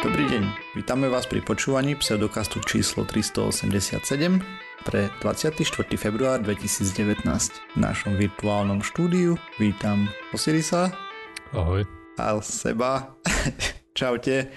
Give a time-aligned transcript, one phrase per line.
[0.00, 0.44] Dobrý deň,
[0.80, 4.00] vítame vás pri počúvaní pseudokastu číslo 387
[4.88, 5.60] pre 24.
[6.00, 7.20] február 2019.
[7.20, 10.88] V našom virtuálnom štúdiu vítam Osirisa.
[11.52, 11.84] Ahoj.
[12.16, 13.12] A seba.
[13.98, 14.48] Čaute.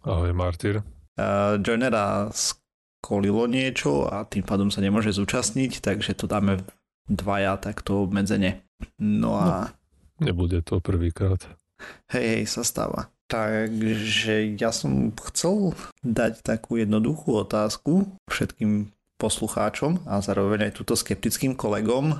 [0.00, 0.80] Ahoj Martyr.
[1.20, 6.64] Uh, Joinera skolilo niečo a tým pádom sa nemôže zúčastniť, takže to dáme
[7.04, 8.64] dvaja takto obmedzenie.
[9.04, 9.68] No a...
[10.16, 11.44] No, nebude to prvýkrát.
[12.08, 13.12] Hej, hej, sa stáva.
[13.26, 15.74] Takže ja som chcel
[16.06, 22.14] dať takú jednoduchú otázku všetkým poslucháčom a zároveň aj túto skeptickým kolegom,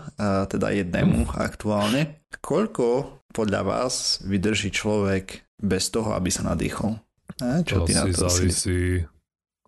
[0.50, 2.18] teda jednému aktuálne.
[2.42, 6.98] Koľko podľa vás vydrží človek bez toho, aby sa nadýchol?
[7.38, 8.78] A čo to ty na to závisí si?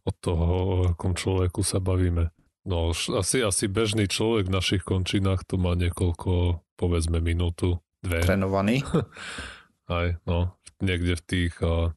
[0.09, 2.33] od toho, o akom človeku sa bavíme.
[2.65, 8.25] No, asi, asi bežný človek v našich končinách to má niekoľko, povedzme, minútu, dve.
[8.25, 8.85] Trénovaný?
[9.89, 11.93] Aj, no, niekde v tých uh,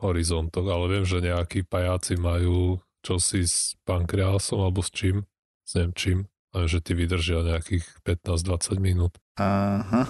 [0.00, 5.24] horizontoch, ale viem, že nejakí pajáci majú čosi s pankreásom alebo s čím,
[5.64, 6.18] s neviem čím,
[6.52, 9.12] a že ty vydržia nejakých 15-20 minút.
[9.40, 10.08] Aha,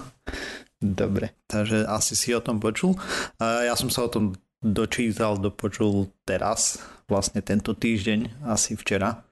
[0.81, 2.97] dobre, takže asi si o tom počul.
[3.39, 9.23] Ja som sa o tom dočítal, dopočul teraz, vlastne tento týždeň, asi včera.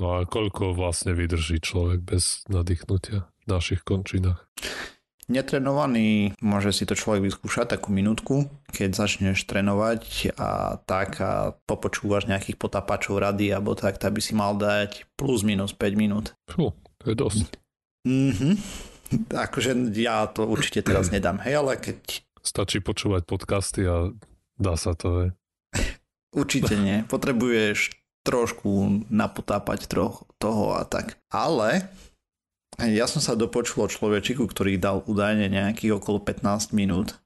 [0.00, 4.48] No a koľko vlastne vydrží človek bez nadýchnutia v našich končinách?
[5.30, 12.26] Netrenovaný, môže si to človek vyskúšať takú minútku, keď začneš trénovať a tak a popočúvaš
[12.26, 16.34] nejakých potapačov rady alebo tak, tak by si mal dať plus minus 5 minút.
[16.50, 17.48] Fú, to je dosť.
[18.04, 18.50] Mhm.
[19.30, 22.22] Akože ja to určite teraz nedám, hej, ale keď...
[22.42, 24.14] Stačí počúvať podcasty a
[24.58, 25.30] dá sa to, hej.
[26.30, 27.02] Určite nie.
[27.10, 27.90] Potrebuješ
[28.22, 31.18] trošku napotápať troch, toho a tak.
[31.32, 31.90] Ale
[32.88, 37.20] ja som sa dopočul o človečiku, ktorý dal údajne nejakých okolo 15 minút.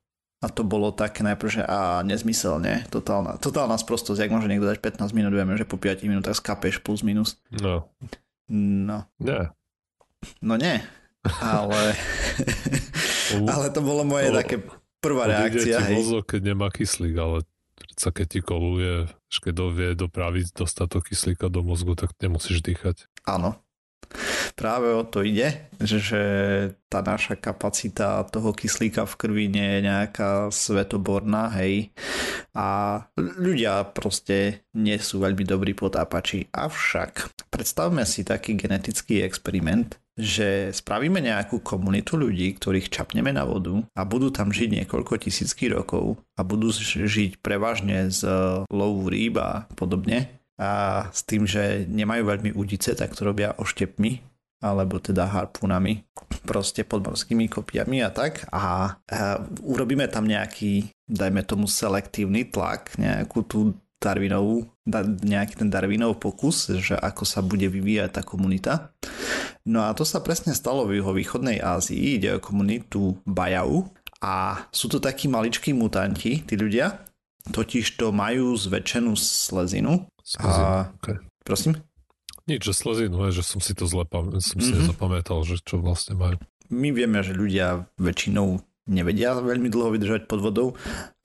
[0.45, 4.77] A to bolo také najprv, že a nezmyselne, totálna, totálna sprostosť, jak môže niekto dať
[4.77, 7.41] 15 minút, vieme, že po 5 minútach skapeš plus minus.
[7.49, 7.89] No.
[8.53, 9.09] No.
[9.17, 9.57] Nie.
[10.45, 10.81] No nie,
[11.41, 11.97] ale,
[13.49, 14.57] ale to bolo moje o, také
[15.01, 15.81] prvá reakcia.
[15.81, 17.45] Ti mozog, keď nemá kyslík, ale
[17.97, 23.09] sa keď ti koluje, keď vie dopraviť dostatok kyslíka do mozgu, tak nemusíš dýchať.
[23.25, 23.57] Áno,
[24.55, 26.23] Práve o to ide, že
[26.87, 31.91] tá naša kapacita toho kyslíka v krvi nie je nejaká svetoborná, hej.
[32.55, 36.47] A ľudia proste nie sú veľmi dobrí potápači.
[36.55, 43.83] Avšak predstavme si taký genetický experiment, že spravíme nejakú komunitu ľudí, ktorých čapneme na vodu
[43.99, 48.23] a budú tam žiť niekoľko tisícky rokov a budú žiť prevažne z
[48.71, 54.34] lovu rýb a podobne a s tým, že nemajú veľmi udice, tak to robia oštepmi
[54.65, 56.09] alebo teda harpunami,
[56.49, 63.45] proste podmorskými kopiami a tak a, a urobíme tam nejaký, dajme tomu selektívny tlak, nejakú
[63.45, 64.69] tú Darwinovú,
[65.25, 68.93] nejaký ten Darwinov pokus, že ako sa bude vyvíjať tá komunita.
[69.65, 73.89] No a to sa presne stalo v jeho východnej Ázii, ide o komunitu Bajau
[74.21, 77.01] a sú to takí maličkí mutanti, tí ľudia,
[77.49, 80.05] totiž to majú zväčšenú slezinu.
[80.21, 80.93] slezinu a...
[81.01, 81.17] okay.
[81.45, 81.81] Prosím?
[82.45, 84.85] Nič, že slezinu, že som si to zle som si mm-hmm.
[84.85, 86.37] nezapamätal, že čo vlastne majú.
[86.69, 90.69] My vieme, že ľudia väčšinou nevedia veľmi dlho vydržať pod vodou,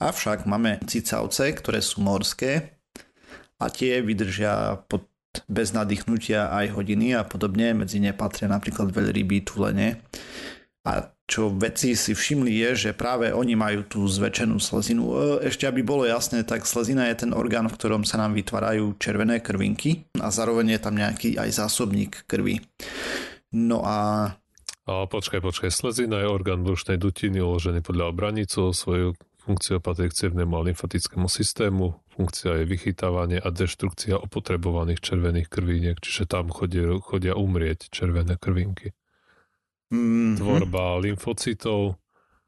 [0.00, 2.80] avšak máme cicavce, ktoré sú morské
[3.60, 5.10] a tie vydržia pod
[5.46, 7.70] bez nadýchnutia aj hodiny a podobne.
[7.76, 10.02] Medzi ne patria napríklad veľryby, tulene.
[10.82, 15.02] A čo vedci si všimli je, že práve oni majú tú zväčšenú slezinu.
[15.06, 15.14] E,
[15.46, 19.38] ešte aby bolo jasné, tak slezina je ten orgán, v ktorom sa nám vytvárajú červené
[19.38, 22.58] krvinky a zároveň je tam nejaký aj zásobník krvi.
[23.54, 24.34] No a...
[24.90, 30.26] A počkaj, počkaj, slezina je orgán brušnej dutiny uložený podľa obranicu, svoju funkciu patrí k
[30.26, 36.98] cievnemu a lymfatickému systému, funkcia je vychytávanie a deštrukcia opotrebovaných červených krviniek, čiže tam chodia,
[36.98, 38.90] chodia umrieť červené krvinky
[39.90, 40.38] mm-hmm.
[40.38, 41.98] tvorba lymfocytov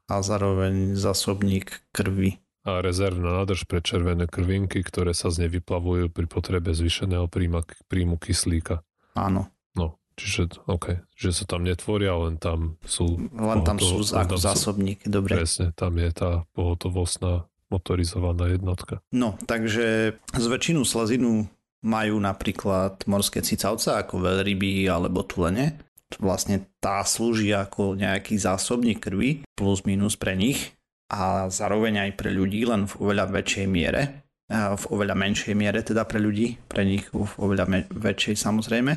[0.09, 2.39] a zároveň zásobník krvi.
[2.63, 7.67] A rezervná nádrž pre červené krvinky, ktoré sa z nej vyplavujú pri potrebe zvýšeného príjma,
[7.91, 8.87] príjmu kyslíka.
[9.19, 9.51] Áno.
[9.75, 13.19] No, čiže, OK, že sa tam netvoria, len tam sú...
[13.35, 15.43] Len tam sú ako zásobníky, dobre.
[15.43, 19.03] Presne, tam je tá pohotovostná motorizovaná jednotka.
[19.11, 21.49] No, takže z väčšinu slazinu
[21.83, 25.83] majú napríklad morské cicavce ako veľryby alebo tulene
[26.19, 30.75] vlastne tá slúži ako nejaký zásobník krvi plus minus pre nich
[31.13, 34.23] a zároveň aj pre ľudí len v oveľa väčšej miere
[34.53, 38.93] v oveľa menšej miere teda pre ľudí, pre nich v oveľa me- väčšej samozrejme.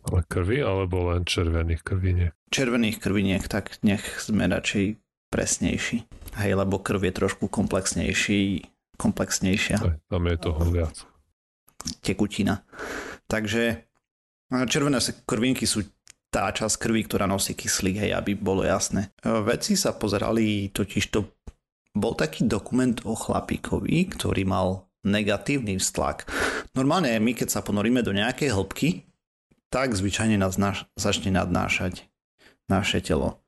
[0.00, 2.32] Ale krvi alebo len červených krviniek?
[2.48, 4.96] Červených krviniek, tak nech sme radšej
[5.28, 5.96] presnejší.
[6.40, 8.64] Hej, lebo krv je trošku komplexnejší,
[8.96, 9.76] komplexnejšia.
[9.82, 10.96] Aj, tam je toho viac.
[12.00, 12.62] Tekutina.
[13.26, 13.86] Takže
[14.66, 15.84] červené krvinky sú
[16.30, 19.10] tá časť krvi, ktorá nosí kyslík, hej, aby bolo jasné.
[19.26, 21.26] Vedci sa pozerali, totiž to
[21.90, 26.30] bol taký dokument o chlapíkovi, ktorý mal negatívny vztlak.
[26.78, 28.88] Normálne my, keď sa ponoríme do nejakej hĺbky,
[29.74, 32.06] tak zvyčajne nás naš, začne nadnášať
[32.70, 33.42] naše telo.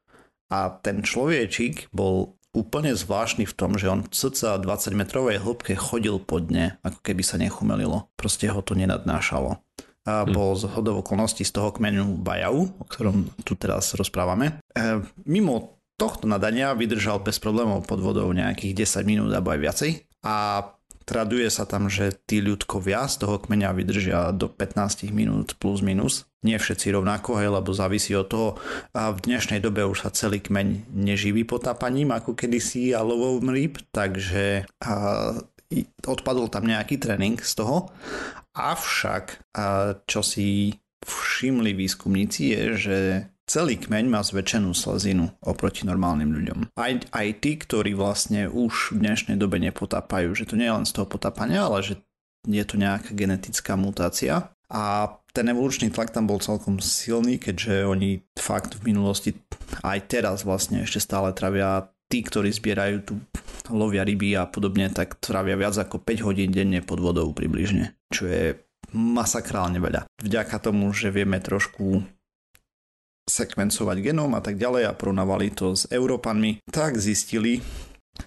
[0.50, 5.73] A ten človečik bol úplne zvláštny v tom, že on v cca 20 metrovej hĺbke
[5.79, 8.12] chodil pod dne, ako keby sa nechumelilo.
[8.19, 9.62] Proste ho to nenadnášalo.
[10.02, 10.34] A hm.
[10.34, 14.58] bol z hodov okolností z toho kmenu Bajau, o ktorom tu teraz rozprávame.
[14.75, 19.90] E, mimo tohto nadania vydržal bez problémov pod vodou nejakých 10 minút alebo aj viacej.
[20.26, 20.66] A
[21.02, 26.31] Traduje sa tam, že tí ľudkovia z toho kmeňa vydržia do 15 minút plus minus.
[26.43, 28.48] Nie všetci rovnako, hej, lebo závisí od toho.
[28.94, 33.78] A v dnešnej dobe už sa celý kmeň neživí potápaním, ako kedysi a lovou rýb,
[33.90, 34.94] takže a,
[36.06, 37.90] odpadol tam nejaký tréning z toho.
[38.52, 39.54] Avšak,
[40.06, 42.99] čo si všimli výskumníci je, že
[43.43, 46.72] Celý kmeň má zväčšenú slezinu oproti normálnym ľuďom.
[46.78, 50.87] Aj, aj tí, ktorí vlastne už v dnešnej dobe nepotápajú, že to nie je len
[50.87, 51.94] z toho potápania, ale že
[52.46, 54.55] je to nejaká genetická mutácia.
[54.72, 59.37] A ten evolučný tlak tam bol celkom silný, keďže oni fakt v minulosti
[59.84, 63.20] aj teraz vlastne ešte stále travia tí, ktorí zbierajú tu
[63.70, 68.26] lovia ryby a podobne, tak trávia viac ako 5 hodín denne pod vodou približne, čo
[68.26, 68.58] je
[68.90, 70.08] masakrálne veľa.
[70.18, 72.02] Vďaka tomu, že vieme trošku
[73.22, 77.62] sekvencovať genom a tak ďalej a porovnávali to s Európanmi, tak zistili,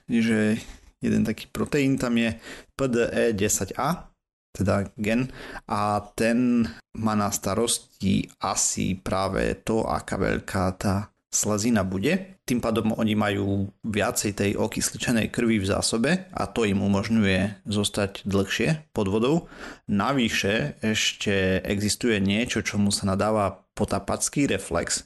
[0.08, 0.56] že
[1.04, 2.40] jeden taký proteín tam je
[2.80, 4.16] PDE10A,
[4.56, 5.28] teda gen,
[5.68, 6.64] a ten
[6.96, 12.40] má na starosti asi práve to, aká veľká tá slezina bude.
[12.48, 18.24] Tým pádom oni majú viacej tej okysličenej krvi v zásobe a to im umožňuje zostať
[18.24, 19.52] dlhšie pod vodou.
[19.92, 25.04] Navyše ešte existuje niečo, čomu sa nadáva potapacký reflex.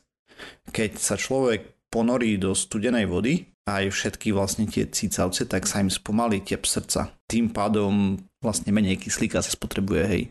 [0.70, 5.94] Keď sa človek ponorí do studenej vody, aj všetky vlastne tie cicavce, tak sa im
[5.94, 7.14] spomalí tep srdca.
[7.30, 10.24] Tým pádom vlastne menej kyslíka sa spotrebuje, hej.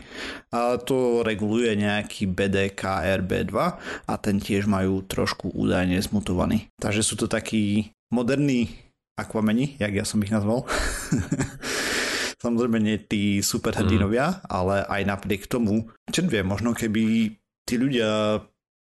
[0.50, 3.54] A to reguluje nejaký BDKRB2
[4.08, 6.72] a ten tiež majú trošku údajne zmutovaný.
[6.80, 8.72] Takže sú to takí moderní
[9.18, 10.64] akvameni, jak ja som ich nazval.
[12.44, 14.38] Samozrejme nie tí superhrdinovia, mm.
[14.46, 17.34] ale aj napriek tomu, čo vie, možno keby
[17.66, 18.40] tí ľudia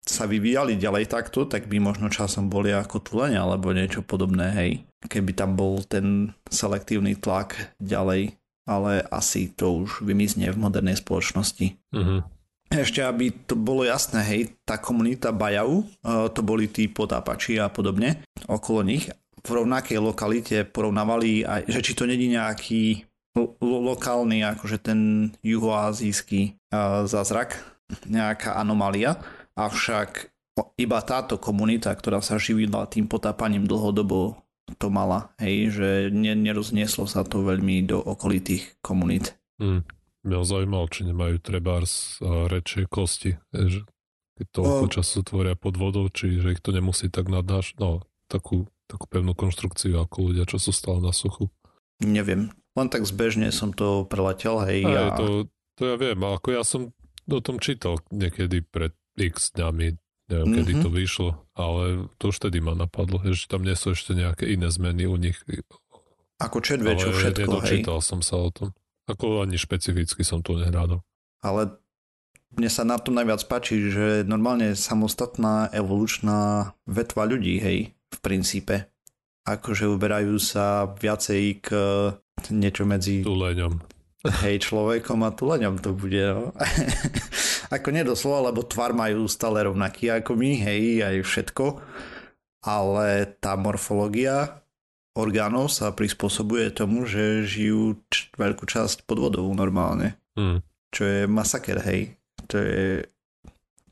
[0.04, 4.70] sa vyvíjali ďalej takto, tak by možno časom boli ako tuleň alebo niečo podobné, hej.
[5.04, 8.36] Keby tam bol ten selektívny tlak ďalej,
[8.68, 11.76] ale asi to už vymizne v modernej spoločnosti.
[11.92, 12.20] Uh-huh.
[12.70, 15.84] Ešte, aby to bolo jasné, hej, tá komunita Bajau, e,
[16.30, 19.10] to boli tí potápači a podobne okolo nich,
[19.40, 26.60] v rovnakej lokalite porovnávali aj, že či to není nejaký lo- lokálny, akože ten juhoazijský
[26.72, 27.56] uh, zázrak,
[28.06, 29.18] nejaká anomália,
[29.56, 30.30] avšak
[30.76, 34.36] iba táto komunita, ktorá sa živila tým potápaním dlhodobo,
[34.78, 39.34] to mala, hej, že neroznieslo sa to veľmi do okolitých komunít.
[39.58, 39.82] Mm.
[40.20, 42.20] Mňa zaujímalo, či nemajú trebárs
[42.52, 43.88] rečie kosti, že
[44.36, 44.92] keď toľko o...
[44.92, 49.32] času tvoria pod vodou, či že ich to nemusí tak nadnáš, no takú, takú pevnú
[49.32, 51.48] konštrukciu ako ľudia, čo sú stále na suchu.
[52.04, 54.84] Neviem, len tak zbežne som to preletel, hej.
[54.86, 55.16] A, a...
[55.18, 56.92] To, to ja viem, ako ja som
[57.26, 59.86] o tom čítal niekedy pred x dňami,
[60.30, 60.56] neviem, mm-hmm.
[60.62, 60.96] kedy to mhm.
[60.96, 61.82] vyšlo, ale
[62.20, 65.38] to už vtedy ma napadlo, že tam nie sú ešte nejaké iné zmeny u nich.
[66.40, 68.06] Ako četve, čo všetko, nedočítal hej.
[68.06, 68.72] som sa o tom.
[69.10, 71.04] Ako ani špecificky som to nehrádal.
[71.42, 71.76] Ale
[72.56, 78.90] mne sa na tom najviac páči, že normálne samostatná evolučná vetva ľudí, hej, v princípe.
[79.46, 81.68] Akože uberajú sa viacej k
[82.50, 83.22] niečo medzi...
[83.22, 83.82] Tuleňom.
[84.20, 86.52] Hej, človekom a tuleňom to bude, no.
[87.70, 91.64] ako nedoslova, lebo tvar majú stále rovnaký ako my, hej, aj všetko.
[92.66, 94.60] Ale tá morfológia
[95.16, 100.18] orgánov sa prispôsobuje tomu, že žijú č- veľkú časť pod vodou normálne.
[100.36, 100.60] Mm.
[100.90, 102.18] Čo je masaker, hej.
[102.50, 103.06] To je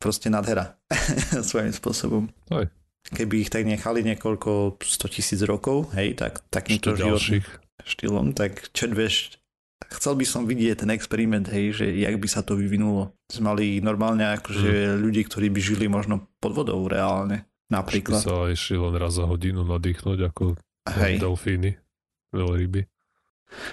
[0.03, 0.77] proste nadhera
[1.49, 2.25] svojím spôsobom.
[2.51, 2.67] Aj.
[3.09, 7.47] Keby ich tak nechali niekoľko 100 tisíc rokov, hej, tak takýmto životným
[7.89, 9.38] štýlom, tak čo vieš,
[9.87, 13.15] chcel by som vidieť ten experiment, hej, že jak by sa to vyvinulo.
[13.31, 14.99] Sme mali normálne akože mm.
[14.99, 17.47] ľudí, ktorí by žili možno pod vodou reálne.
[17.69, 18.25] Napríklad.
[18.25, 20.57] By sa išli len raz za hodinu nadýchnuť ako
[20.99, 21.21] hej.
[21.21, 21.77] delfíny,
[22.33, 22.89] veľryby.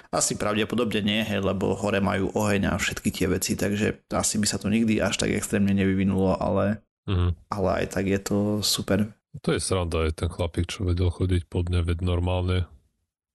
[0.08, 4.46] Asi pravdepodobne nie, hej, lebo hore majú oheň a všetky tie veci, takže asi by
[4.48, 7.36] sa to nikdy až tak extrémne nevyvinulo, ale, mm.
[7.52, 9.12] ale aj tak je to super
[9.44, 12.64] To je sranda, je ten chlapík, čo vedel chodiť pod dne, veď normálne.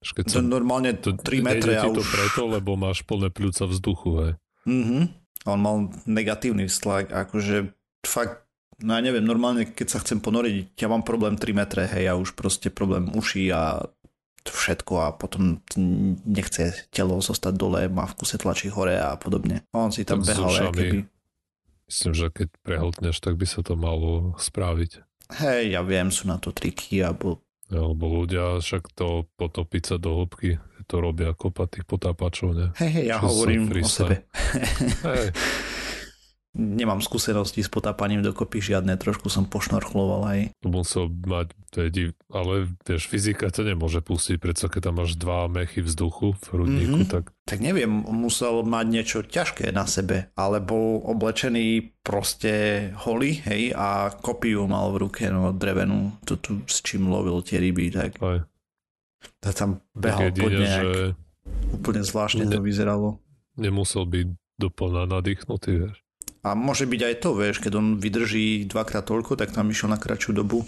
[0.01, 2.01] Keď to normálne to, 3 metre a už...
[2.01, 4.31] to preto, lebo máš plné pľúca vzduchu, hej.
[4.65, 4.99] Mhm.
[5.45, 7.73] On mal negatívny vztlak, akože
[8.05, 8.45] fakt,
[8.81, 12.13] no ja neviem, normálne keď sa chcem ponoriť, ja mám problém 3 metre, hej, ja
[12.13, 13.89] už proste problém uší a
[14.41, 15.61] všetko a potom
[16.25, 19.61] nechce telo zostať dole, má v kuse tlačí hore a podobne.
[19.73, 21.05] On si tam tak behal, keby...
[21.85, 25.03] Myslím, že keď prehltneš, tak by sa to malo spraviť.
[25.41, 27.43] Hej, ja viem, sú na to triky, alebo...
[27.71, 30.59] Alebo ľudia však to potopiť sa do hĺbky,
[30.91, 32.67] to robia kopa tých potápačov, ne?
[32.75, 34.27] Hej, hej, ja Čo hovorím o sebe.
[35.07, 35.31] Hej.
[36.51, 40.39] Nemám skúsenosti s potápaním dokopy žiadne, trošku som pošnorchloval aj.
[40.67, 45.15] Musel mať, to je div, ale vieš, fyzika to nemôže pustiť, predsa keď tam máš
[45.15, 47.13] dva mechy vzduchu v hrudníku, mm-hmm.
[47.15, 47.31] tak...
[47.47, 54.67] Tak neviem, musel mať niečo ťažké na sebe, alebo oblečený proste holý, hej, a kopiu
[54.67, 58.19] mal v ruke, no drevenú, to tu s čím lovil tie ryby, tak...
[58.19, 58.43] Aj.
[59.39, 61.01] Tak tam behal jedine, nejak, že...
[61.79, 63.23] úplne zvláštne ne, to vyzeralo.
[63.55, 64.27] Nemusel byť
[64.59, 66.00] doplná nadýchnutý, vieš.
[66.41, 70.01] A môže byť aj to, vieš, keď on vydrží dvakrát toľko, tak tam išiel na
[70.01, 70.65] kratšiu dobu.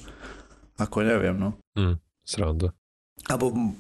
[0.78, 1.58] Ako neviem, no.
[1.74, 2.78] Mm, sranda.
[3.26, 3.74] Alebo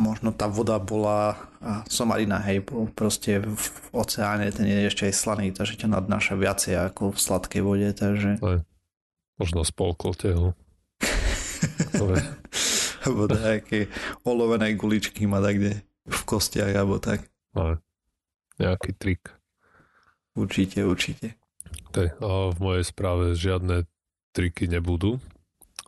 [0.00, 5.46] možno tá voda bola a somarina, hej, proste v oceáne ten je ešte aj slaný,
[5.52, 8.40] takže ťa nadnáša viacej ako v sladkej vode, takže...
[8.40, 8.58] Aj.
[9.40, 10.54] Možno spolkol teho.
[13.04, 13.92] alebo nejaké
[14.24, 15.72] olovené guličky má tak kde
[16.04, 17.28] v kostiach, alebo tak.
[17.56, 17.76] Aj.
[18.60, 19.32] Nejaký trik.
[20.34, 21.38] Určite, určite.
[21.94, 22.10] Okay.
[22.18, 23.86] A v mojej správe žiadne
[24.34, 25.22] triky nebudú.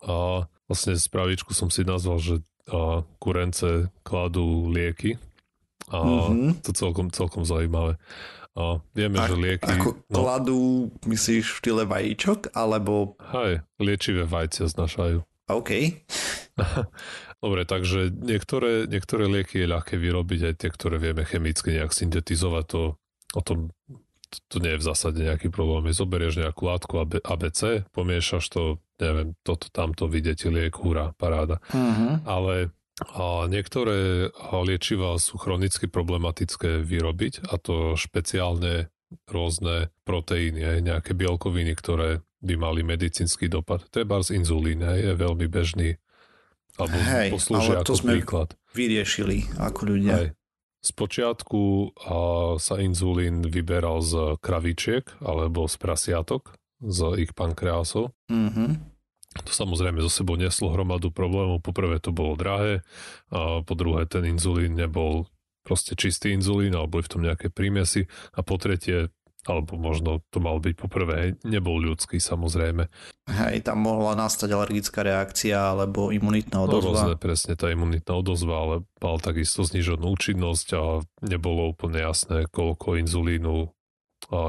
[0.06, 2.34] A vlastne spravičku som si nazval, že
[2.66, 5.14] a kurence kladú lieky.
[5.86, 6.66] A mm-hmm.
[6.66, 7.94] to celkom, celkom zaujímavé.
[8.58, 9.70] A vieme, a, že lieky...
[9.70, 10.60] Ako no, kladú,
[11.06, 13.14] myslíš, v štýle vajíčok, alebo...
[13.30, 15.22] Hej, liečivé vajcia znašajú.
[15.58, 15.70] OK.
[17.38, 22.64] Dobre, takže niektoré, niektoré lieky je ľahké vyrobiť, aj tie, ktoré vieme chemicky nejak syntetizovať,
[22.66, 22.80] to
[23.36, 23.70] o tom
[24.48, 25.88] to nie je v zásade nejaký problém.
[25.90, 28.62] Zoberieš nejakú látku ABC, pomiešaš to,
[29.00, 31.62] neviem, toto, tamto, ti liek, hurá, paráda.
[31.72, 32.20] Uh-huh.
[32.24, 34.32] Ale a niektoré
[34.64, 38.88] liečiva sú chronicky problematické vyrobiť a to špeciálne
[39.28, 43.84] rôzne proteíny, nejaké bielkoviny, ktoré by mali medicínsky dopad.
[43.92, 46.00] Trebárs inzulín je veľmi bežný
[46.76, 48.48] alebo Hej, poslúži ale to ako sme príklad.
[48.76, 50.14] vyriešili ako ľudia.
[50.16, 50.28] Hej.
[50.86, 51.98] Spočiatku
[52.62, 58.14] sa inzulín vyberal z kravičiek alebo z prasiatok, z ich pankreásov.
[58.30, 58.70] Mm-hmm.
[59.42, 61.58] To samozrejme zo sebou neslo hromadu problémov.
[61.58, 62.86] Poprvé to bolo drahé
[63.34, 65.26] a po druhé ten inzulín nebol
[65.66, 69.10] proste čistý inzulín alebo je v tom nejaké prímesy a po tretie
[69.46, 72.90] alebo možno to mal byť poprvé, nebol ľudský samozrejme.
[73.30, 76.90] Hej, tam mohla nastať alergická reakcia alebo imunitná no, odozva.
[76.90, 80.82] No rôzne, presne tá imunitná odozva, ale mal takisto zniženú účinnosť a
[81.22, 83.70] nebolo úplne jasné, koľko inzulínu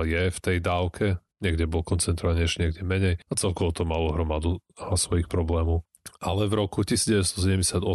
[0.05, 1.21] je v tej dávke.
[1.37, 5.85] Niekde bol koncentrovanejší, niekde menej a celkovo to malo hromadu svojich problémov.
[6.17, 7.85] Ale v roku 1978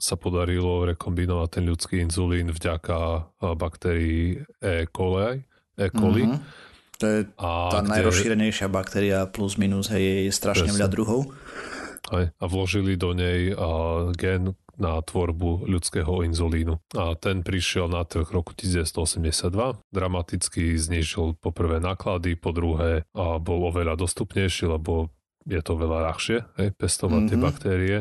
[0.00, 4.88] sa podarilo rekombinovať ten ľudský inzulín vďaka baktérii E.
[4.88, 5.44] coli,
[5.78, 5.90] E.
[5.92, 6.24] coli.
[6.26, 6.68] Mm-hmm.
[7.00, 7.90] To je a tá kde...
[7.96, 11.32] najrozšírenejšia baktéria plus minus, hej, je strašne veľa druhov.
[12.12, 16.80] Aj, a vložili do nej a, gen na tvorbu ľudského inzulínu.
[16.96, 19.52] A ten prišiel na trh roku 1982,
[19.92, 25.12] dramaticky znižil poprvé náklady, po druhé a bol oveľa dostupnejší, lebo
[25.44, 27.28] je to veľa ľahšie, hej, pestovať mm-hmm.
[27.28, 27.44] tie mhm.
[27.44, 27.98] baktérie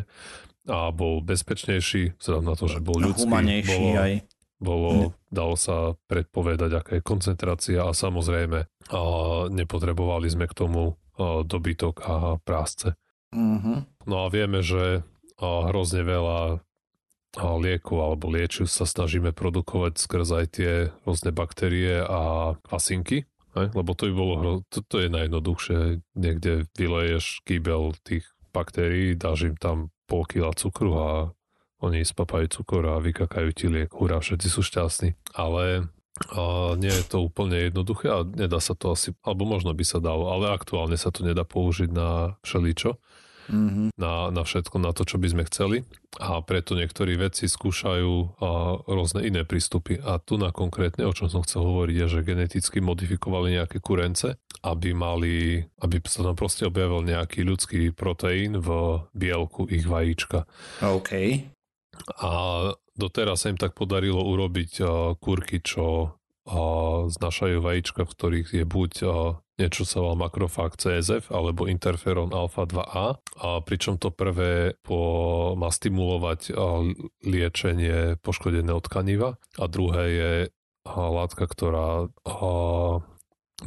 [0.69, 3.25] a bol bezpečnejší, vzhľadom na to, že bol ľudský.
[3.25, 4.13] Humanejší bolo, aj
[4.59, 9.01] bolo, dalo sa predpovedať, aká je koncentrácia a samozrejme a
[9.47, 12.95] nepotrebovali sme k tomu dobytok a prásce.
[13.35, 14.07] Mm-hmm.
[14.07, 15.03] No a vieme, že
[15.39, 16.63] hrozne veľa
[17.37, 20.71] a liekov alebo liečiv sa snažíme produkovať skrz aj tie
[21.05, 23.69] rôzne baktérie a kvasinky, ne?
[23.69, 24.51] lebo to by bolo, hro...
[24.73, 30.91] to, to je najjednoduchšie, niekde vyleješ kýbel tých baktérií, dáš im tam pol kila cukru
[30.97, 31.07] a
[31.79, 35.15] oni spapajú cukor a vykakajú ti liek, hurá, všetci sú šťastní.
[35.35, 35.87] Ale
[36.35, 40.03] a nie je to úplne jednoduché a nedá sa to asi, alebo možno by sa
[40.03, 42.99] dalo, ale aktuálne sa to nedá použiť na všeličo,
[43.47, 43.95] mm-hmm.
[43.95, 45.87] na, na všetko, na to, čo by sme chceli
[46.19, 48.49] a preto niektorí vedci skúšajú a,
[48.83, 52.77] rôzne iné prístupy a tu na konkrétne, o čom som chcel hovoriť, je, že geneticky
[52.83, 59.69] modifikovali nejaké kurence, aby mali, aby sa tam proste objavil nejaký ľudský proteín v bielku
[59.71, 60.43] ich vajíčka.
[60.83, 61.11] OK.
[62.19, 62.31] A
[62.95, 64.83] doteraz sa im tak podarilo urobiť
[65.19, 66.15] kurky, čo
[67.09, 68.91] znašajú vajíčka, v ktorých je buď
[69.59, 73.07] niečo sa volá makrofág CSF alebo interferón alfa 2A
[73.43, 76.55] a pričom to prvé po, má stimulovať
[77.27, 80.31] liečenie poškodeného tkaniva a druhé je
[80.89, 82.07] látka, ktorá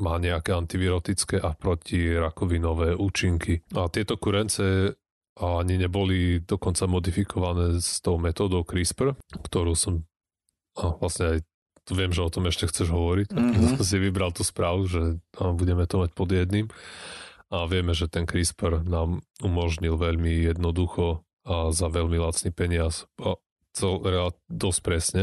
[0.00, 3.60] má nejaké antivirotické a protirakovinové účinky.
[3.76, 4.96] A tieto kurence
[5.40, 10.04] ani neboli dokonca modifikované s tou metódou CRISPR, ktorú som
[10.72, 11.38] a vlastne aj
[11.92, 13.28] viem, že o tom ešte chceš hovoriť.
[13.32, 13.76] Mm-hmm.
[13.76, 15.00] som si vybral tú správu, že
[15.36, 16.72] budeme to mať pod jedným.
[17.52, 23.36] A vieme, že ten CRISPR nám umožnil veľmi jednoducho a za veľmi lacný peniaz a
[23.76, 24.00] cel,
[24.48, 25.22] dosť presne.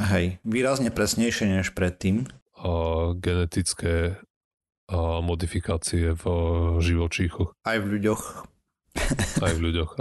[0.00, 2.28] Hej, výrazne presnejšie než predtým.
[2.56, 4.20] A genetické
[4.86, 6.24] a modifikácie v
[6.78, 7.52] živočíchoch.
[7.66, 8.46] Aj v ľuďoch.
[9.44, 10.00] Aj v ľuďoch.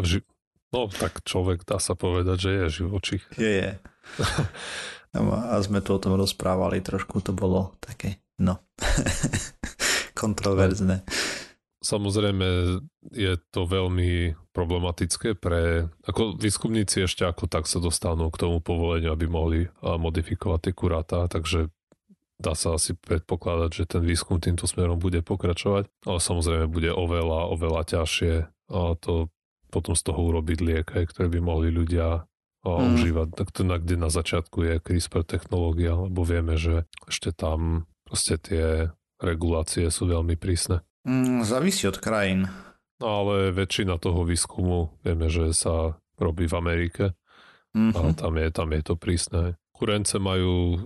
[0.73, 3.23] no tak človek dá sa povedať, že je živočích.
[3.39, 3.71] Je, je.
[5.15, 8.59] A sme tu o tom rozprávali, trošku to bolo také, no,
[10.21, 11.07] kontroverzné.
[11.79, 12.47] Samozrejme
[13.15, 19.13] je to veľmi problematické pre, ako výskumníci ešte ako tak sa dostanú k tomu povoleniu,
[19.13, 21.69] aby mohli modifikovať tie kuráta, takže
[22.41, 27.53] dá sa asi predpokladať, že ten výskum týmto smerom bude pokračovať, ale samozrejme bude oveľa,
[27.53, 28.33] oveľa ťažšie
[28.71, 29.29] a to
[29.69, 32.23] potom z toho urobiť liek, ktoré by mohli ľudia
[32.65, 32.95] mm.
[32.95, 33.27] užívať.
[33.35, 38.39] Tak to na, kde na začiatku je CRISPR technológia, lebo vieme, že ešte tam proste
[38.39, 38.65] tie
[39.21, 40.81] regulácie sú veľmi prísne.
[41.05, 42.49] Mm, závisí od krajín.
[42.97, 47.05] No ale väčšina toho výskumu vieme, že sa robí v Amerike
[47.75, 47.91] mm-hmm.
[47.91, 49.41] a tam je, tam je to prísne.
[49.75, 50.79] Kurence majú,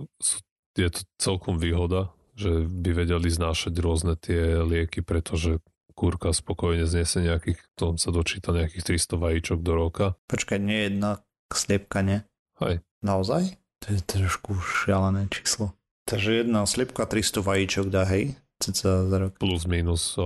[0.74, 7.22] je to celkom výhoda, že by vedeli znášať rôzne tie lieky, pretože kúrka spokojne znese
[7.22, 10.06] nejakých, to sa dočíta nejakých 300 vajíčok do roka.
[10.30, 12.22] Počkaj, nie jedna sliepka, nie?
[12.62, 12.84] Hej.
[13.00, 13.56] Naozaj?
[13.80, 15.72] To je trošku šialené číslo.
[16.04, 18.36] Takže jedna sliepka 300 vajíčok dá, hej?
[18.60, 19.40] Ceca za rok.
[19.40, 20.18] Plus minus,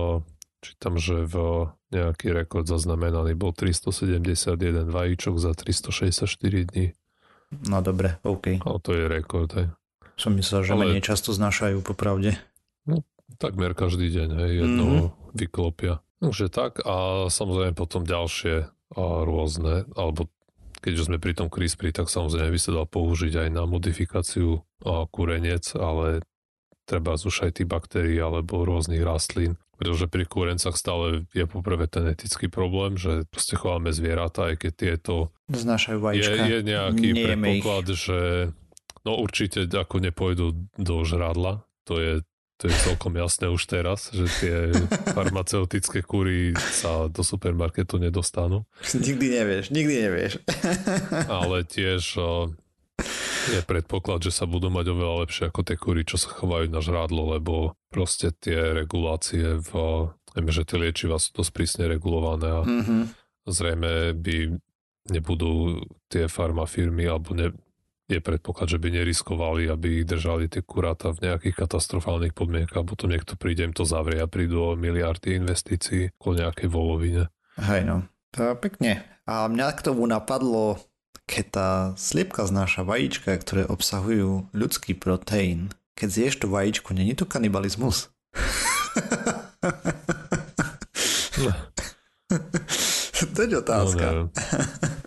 [0.59, 6.91] čítam, že v nejaký rekord zaznamenaný bol 371 vajíčok za 364 dní.
[7.69, 8.59] No dobre, OK.
[8.59, 9.71] A to je rekord, hej.
[10.19, 10.81] Som myslel, že Ale...
[10.87, 12.35] menej často znašajú, popravde.
[13.41, 15.07] Takmer každý deň, hej, jedno mm-hmm.
[15.33, 15.99] vyklopia.
[16.21, 20.29] Takže tak a samozrejme potom ďalšie a rôzne, alebo
[20.79, 25.65] keďže sme pri tom CRISPR, tak samozrejme by sa dal použiť aj na modifikáciu kúrenec,
[25.73, 26.21] ale
[26.85, 29.57] treba už aj tých baktérií alebo rôznych rastlín.
[29.75, 34.71] Pretože pri kúrencach stále je poprvé ten etický problém, že proste chováme zvieratá, aj keď
[34.71, 35.13] tieto...
[35.51, 36.47] Znášajú vajíčka.
[36.47, 37.99] Je, je nejaký Nejeme predpoklad, ich.
[38.07, 38.19] že
[39.03, 42.11] no určite ako nepôjdu do žradla, to je
[42.55, 44.55] to je celkom jasné už teraz, že tie
[45.17, 48.63] farmaceutické kúry sa do supermarketu nedostanú.
[48.95, 50.33] Nikdy nevieš, nikdy nevieš.
[51.43, 52.15] Ale tiež
[53.45, 56.81] je predpoklad, že sa budú mať oveľa lepšie ako tie kúry, čo sa chovajú na
[56.81, 59.71] žrádlo, lebo proste tie regulácie v...
[60.35, 63.03] Vieme, že tie liečiva sú dosť prísne regulované a mm-hmm.
[63.47, 64.59] zrejme by
[65.07, 65.79] nebudú
[66.11, 67.55] tie farmafirmy alebo ne,
[68.05, 72.87] je predpoklad, že by neriskovali, aby ich držali tie kuráta v nejakých katastrofálnych podmienkach a
[72.87, 77.33] potom niekto príde, im to zavrie a prídu o miliardy investícií o nejakej volovine.
[77.57, 77.95] Hej no,
[78.29, 78.91] to je pekne.
[79.25, 80.77] A mňa k tomu napadlo,
[81.25, 85.73] keď tá sliepka znáša vajíčka, ktoré obsahujú ľudský proteín.
[85.97, 88.13] Keď zješ to vajíčko, není to kanibalizmus?
[91.41, 91.51] No.
[93.35, 94.05] to je otázka.
[94.13, 94.23] No,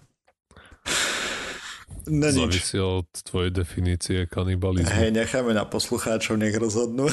[2.08, 4.88] No Závisí od tvojej definície kanibalizmu.
[4.88, 7.12] Hej, necháme na poslucháčov, nech rozhodnú.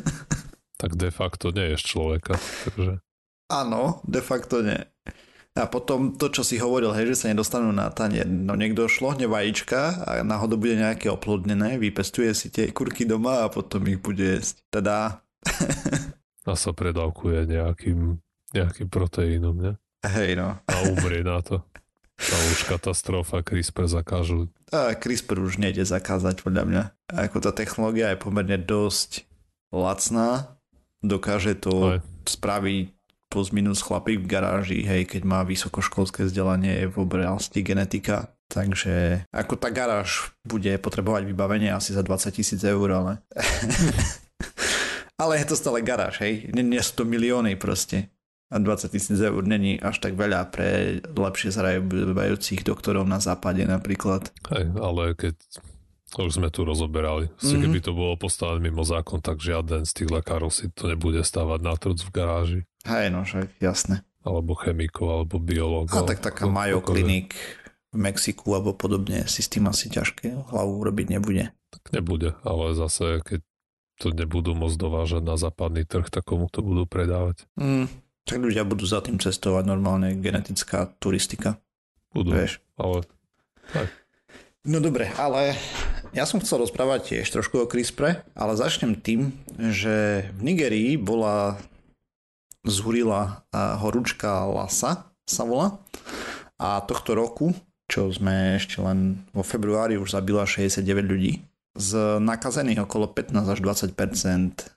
[0.80, 2.40] tak de facto nie je človeka.
[2.68, 3.04] Takže...
[3.52, 4.80] Áno, de facto nie.
[5.54, 8.26] A potom to, čo si hovoril, hej, že sa nedostanú na tanier.
[8.26, 13.52] No niekto šlohne vajíčka a náhodou bude nejaké oplodnené, vypestuje si tie kurky doma a
[13.52, 14.66] potom ich bude jesť.
[14.74, 15.22] Teda...
[16.48, 18.18] a sa predávkuje nejakým,
[18.50, 19.72] nejakým proteínom, ne?
[20.02, 20.58] Hej, no.
[20.66, 21.62] A umrie na to.
[22.14, 24.46] To už katastrofa, CRISPR zakážu.
[24.70, 26.82] A CRISPR už nejde zakázať podľa mňa.
[27.10, 29.26] A ako tá technológia je pomerne dosť
[29.74, 30.54] lacná,
[31.02, 32.00] dokáže to Aj.
[32.30, 32.94] spraviť
[33.26, 38.30] plus minus chlapík v garáži, hej, keď má vysokoškolské vzdelanie v oblasti genetika.
[38.46, 43.18] Takže ako tá garáž bude potrebovať vybavenie asi za 20 tisíc eur, ale...
[45.22, 46.46] ale je to stále garáž, hej.
[46.54, 48.13] Nie, nie sú to milióny proste
[48.62, 54.30] 20 tisíc eur není až tak veľa pre lepšie zarábajúcich doktorov na západe napríklad.
[54.52, 55.34] Hej, ale keď
[56.14, 57.26] už sme tu rozoberali.
[57.26, 57.62] mm-hmm.
[57.66, 61.60] keby to bolo postavené mimo zákon, tak žiaden z tých lekárov si to nebude stávať
[61.66, 62.60] na truc v garáži.
[62.86, 64.06] Hej, no však, jasné.
[64.22, 66.06] Alebo chemikov, alebo biológov.
[66.06, 67.34] A tak taká Mayo klinik
[67.94, 71.54] v Mexiku alebo podobne si s tým asi ťažké hlavu robiť nebude.
[71.70, 73.40] Tak nebude, ale zase keď
[74.02, 77.46] to nebudú môcť dovážať na západný trh, tak komu to budú predávať.
[77.54, 77.86] Mm,
[78.24, 81.60] tak ľudia budú za tým cestovať normálne genetická turistika.
[82.12, 82.60] Budú, Vieš.
[82.80, 83.04] ale
[83.72, 83.88] tak.
[84.64, 85.52] No dobre, ale
[86.16, 91.60] ja som chcel rozprávať tiež trošku o CRISPRe, ale začnem tým, že v Nigerii bola
[92.64, 95.76] zhurila horúčka Lasa, sa volá.
[96.56, 97.52] A tohto roku,
[97.92, 103.58] čo sme ešte len vo februári už zabila 69 ľudí, z nakazených okolo 15 až
[103.60, 104.70] 20%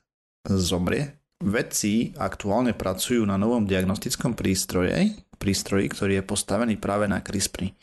[0.58, 1.16] zomrie.
[1.38, 7.78] Vedci aktuálne pracujú na novom diagnostickom prístroji, prístroji, ktorý je postavený práve na CRISPR.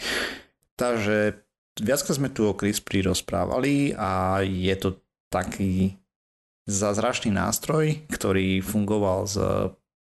[0.74, 1.38] Takže
[1.78, 4.98] viackrát sme tu o CRISPR rozprávali a je to
[5.30, 5.94] taký
[6.66, 9.38] zázračný nástroj, ktorý fungoval s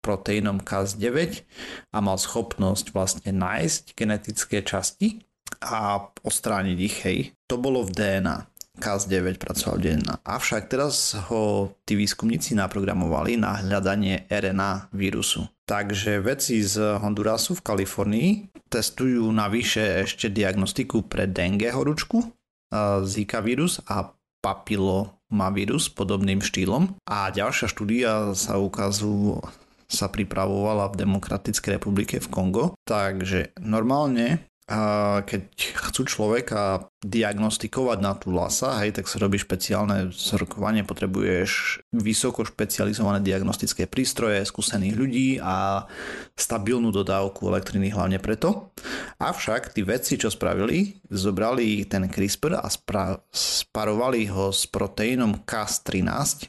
[0.01, 1.45] proteínom Cas9
[1.93, 5.25] a mal schopnosť vlastne nájsť genetické časti
[5.61, 7.19] a odstrániť ich, hej.
[7.49, 8.37] To bolo v DNA.
[8.79, 10.15] Cas9 pracoval DNA.
[10.23, 15.49] Avšak teraz ho tí výskumníci naprogramovali na hľadanie RNA vírusu.
[15.67, 18.31] Takže vedci z Hondurasu v Kalifornii
[18.71, 22.23] testujú navyše ešte diagnostiku pre dengue horúčku,
[23.07, 26.95] Zika vírus a papilomavírus podobným štýlom.
[27.11, 29.43] A ďalšia štúdia sa ukazujú
[29.91, 32.79] sa pripravovala v Demokratickej republike v Kongo.
[32.87, 34.50] Takže normálne
[35.27, 35.43] keď
[35.91, 43.19] chcú človeka diagnostikovať na tú lasa, hej, tak sa robí špeciálne zrokovanie, potrebuješ vysoko špecializované
[43.19, 45.91] diagnostické prístroje, skúsených ľudí a
[46.39, 48.71] stabilnú dodávku elektriny hlavne preto.
[49.19, 56.47] Avšak tí vedci, čo spravili, zobrali ten CRISPR a spra- sparovali ho s proteínom Cas13.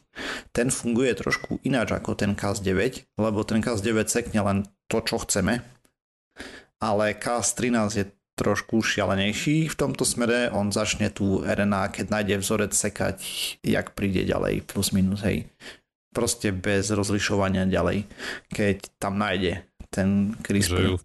[0.54, 5.81] Ten funguje trošku ináč ako ten Cas9, lebo ten Cas9 sekne len to, čo chceme,
[6.82, 12.74] ale Cas13 je trošku šialenejší v tomto smere, on začne tú RNA, keď nájde vzorec
[12.74, 13.18] sekať,
[13.62, 15.46] jak príde ďalej, plus minus, hej.
[16.12, 18.10] Proste bez rozlišovania ďalej,
[18.50, 19.64] keď tam nájde
[19.94, 20.76] ten CRISPR.
[20.76, 20.98] Že ju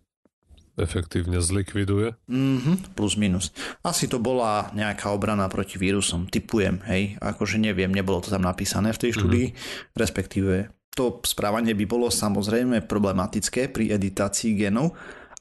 [0.77, 2.17] efektívne zlikviduje?
[2.29, 3.53] Mm-hmm, plus minus.
[3.81, 8.93] Asi to bola nejaká obrana proti vírusom, typujem, hej, akože neviem, nebolo to tam napísané
[8.93, 9.97] v tej štúdii, mm-hmm.
[9.97, 10.55] respektíve
[10.97, 14.97] to správanie by bolo samozrejme problematické pri editácii genov,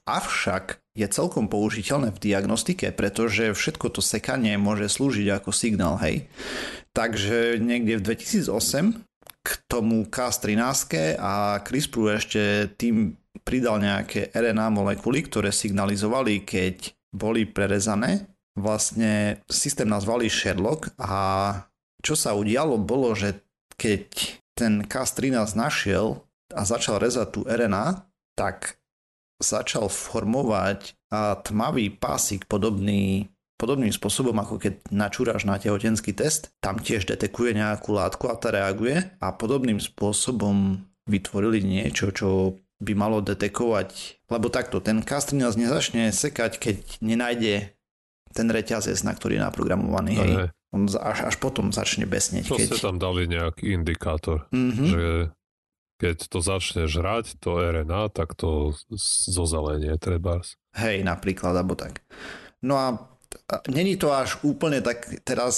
[0.05, 6.29] avšak je celkom použiteľné v diagnostike, pretože všetko to sekanie môže slúžiť ako signál, hej.
[6.95, 9.03] Takže niekde v 2008
[9.45, 17.45] k tomu Cas13 a CRISPR ešte tým pridal nejaké RNA molekuly, ktoré signalizovali, keď boli
[17.45, 18.25] prerezané.
[18.55, 21.67] Vlastne systém nazvali Sherlock a
[21.99, 23.43] čo sa udialo bolo, že
[23.75, 24.07] keď
[24.55, 26.23] ten Cas13 našiel
[26.55, 28.07] a začal rezať tú RNA,
[28.39, 28.79] tak
[29.41, 30.95] začal formovať
[31.43, 37.95] tmavý pásik podobný podobným spôsobom, ako keď načúraš na tehotenský test, tam tiež detekuje nejakú
[37.95, 44.83] látku a tá reaguje a podobným spôsobom vytvorili niečo, čo by malo detekovať, lebo takto,
[44.83, 47.71] ten Cas13 nezačne sekať, keď nenájde
[48.35, 50.13] ten reťazec, na ktorý je naprogramovaný.
[50.19, 50.51] Hej.
[50.75, 52.51] On až, až potom začne besneť.
[52.51, 52.83] Proste keď...
[52.83, 54.87] tam dali nejaký indikátor, mm-hmm.
[54.91, 55.03] že
[55.95, 58.75] keď to začne žrať, to RNA, tak to
[59.25, 60.43] zozelenie treba.
[60.75, 62.03] Hej, napríklad, alebo tak.
[62.59, 63.15] No a
[63.67, 65.55] Není to až úplne tak, teraz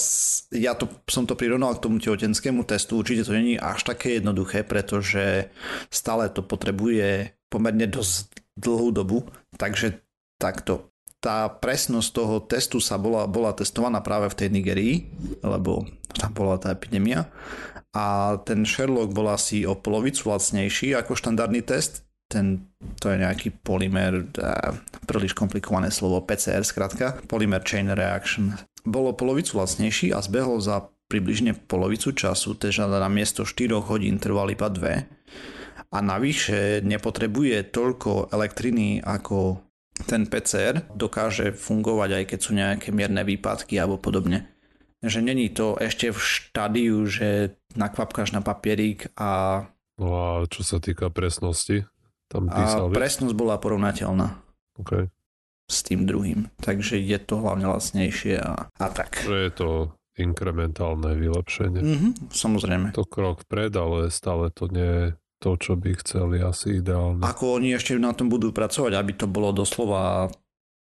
[0.52, 4.66] ja to, som to prirovnal k tomu tehotenskému testu, určite to není až také jednoduché,
[4.66, 5.48] pretože
[5.88, 9.24] stále to potrebuje pomerne dosť dlhú dobu,
[9.56, 10.04] takže
[10.36, 10.90] takto.
[11.18, 14.94] Tá presnosť toho testu sa bola, bola testovaná práve v tej Nigerii,
[15.42, 15.82] lebo
[16.14, 17.26] tam bola tá epidémia
[17.98, 22.04] a ten Sherlock bol asi o polovicu lacnejší ako štandardný test.
[22.28, 22.68] Ten,
[23.00, 24.28] to je nejaký polymer,
[25.08, 28.52] príliš komplikované slovo, PCR skratka, polymer chain reaction.
[28.84, 34.52] Bolo polovicu lacnejší a zbehol za približne polovicu času, teda na miesto 4 hodín trval
[34.52, 35.88] iba 2.
[35.88, 39.67] A navyše nepotrebuje toľko elektriny ako
[40.06, 44.46] ten PCR, dokáže fungovať aj keď sú nejaké mierne výpadky alebo podobne
[45.02, 49.62] že není to ešte v štádiu, že nakvapkáš na papierík a...
[49.98, 51.86] No a čo sa týka presnosti?
[52.26, 54.26] Tam písal, a presnosť bola porovnateľná.
[54.78, 55.06] Okay.
[55.70, 56.50] S tým druhým.
[56.60, 59.22] Takže je to hlavne lacnejšie a, a tak.
[59.22, 59.70] Že je to
[60.18, 61.80] inkrementálne vylepšenie.
[61.80, 62.86] Mm-hmm, samozrejme.
[62.98, 67.22] To krok vpred, ale stále to nie to, čo by chceli asi ideálne.
[67.22, 70.30] Ako oni ešte na tom budú pracovať, aby to bolo doslova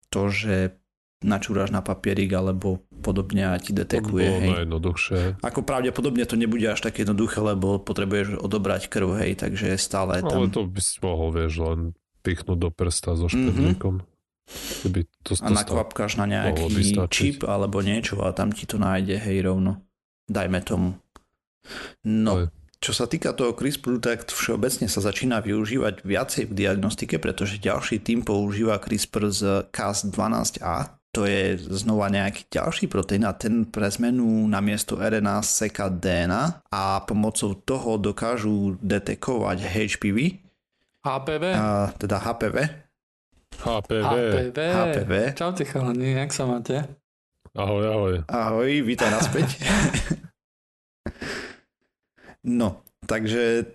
[0.10, 0.78] to, že
[1.26, 4.26] načúraš na papierik alebo podobne a ti detekuje.
[4.26, 5.20] To bolo najjednoduchšie.
[5.42, 10.46] Ako pravdepodobne to nebude až také jednoduché, lebo potrebuješ odobrať krv, hej, takže stále tam...
[10.46, 11.80] Ale to by si mohol, vieš, len
[12.22, 14.06] pichnúť do prsta so špendlíkom.
[14.06, 15.06] Mm-hmm.
[15.26, 19.42] to, to a nakvapkáš na nejaký čip alebo niečo a tam ti to nájde, hej,
[19.42, 19.82] rovno.
[20.30, 21.02] Dajme tomu.
[22.06, 27.58] No, čo sa týka toho CRISPR, tak všeobecne sa začína využívať viacej v diagnostike, pretože
[27.58, 29.42] ďalší tým používa CRISPR z
[29.74, 35.90] Cas12a, to je znova nejaký ďalší proteín a ten pre zmenu na miesto RNA seka
[35.90, 40.18] DNA a pomocou toho dokážu detekovať HPV.
[41.02, 41.44] HPV?
[41.58, 42.58] A, teda HPV.
[43.58, 44.06] HPV.
[44.06, 44.58] HPV.
[44.62, 45.14] HPV.
[45.34, 46.86] Čaute chalani, jak sa máte?
[47.58, 48.14] Ahoj, ahoj.
[48.30, 49.58] Ahoj, vítaj naspäť.
[52.48, 53.68] no, takže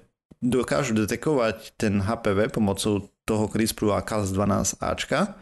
[0.43, 5.39] dokážu detekovať ten HPV pomocou toho CRISPR a Cas12ačka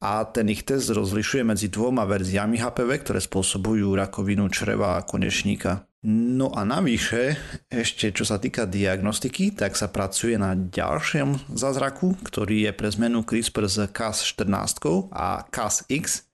[0.00, 5.86] a ten ich test rozlišuje medzi dvoma verziami HPV, ktoré spôsobujú rakovinu čreva a konečníka.
[6.08, 7.36] No a navyše,
[7.68, 13.20] ešte čo sa týka diagnostiky, tak sa pracuje na ďalšom zázraku, ktorý je pre zmenu
[13.20, 16.24] CRISPR s Cas14 a Cas-X,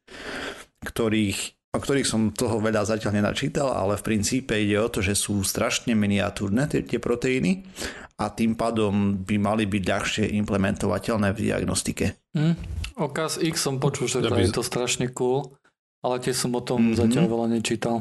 [0.86, 5.12] ktorých o ktorých som toho veľa zatiaľ nenačítal, ale v princípe ide o to, že
[5.12, 7.68] sú strašne miniatúrne tie, tie proteíny
[8.16, 12.16] a tým pádom by mali byť ľahšie implementovateľné v diagnostike.
[12.32, 12.54] Hm.
[12.96, 15.52] O X som počul, že to je to strašne cool,
[16.00, 17.00] ale tiež som o tom mm-hmm.
[17.04, 18.00] zatiaľ veľa nečítal.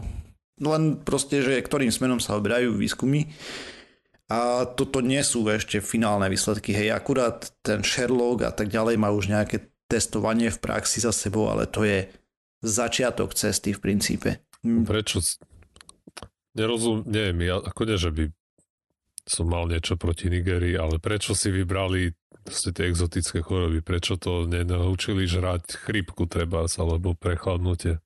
[0.55, 3.27] Len proste, že ktorým smerom sa oberajú výskumy
[4.31, 6.71] a toto nie sú ešte finálne výsledky.
[6.71, 11.51] Hej, akurát ten Sherlock a tak ďalej má už nejaké testovanie v praxi za sebou,
[11.51, 12.07] ale to je
[12.63, 14.29] začiatok cesty v princípe.
[14.63, 14.87] Hm.
[14.87, 15.19] Prečo?
[16.55, 18.23] Nerozum, neviem, ja, ako nie, že by
[19.25, 22.13] som mal niečo proti Nigerii, ale prečo si vybrali
[22.45, 23.81] tie exotické choroby?
[23.81, 27.99] Prečo to nenaučili žrať chrípku treba, alebo prechladnutie?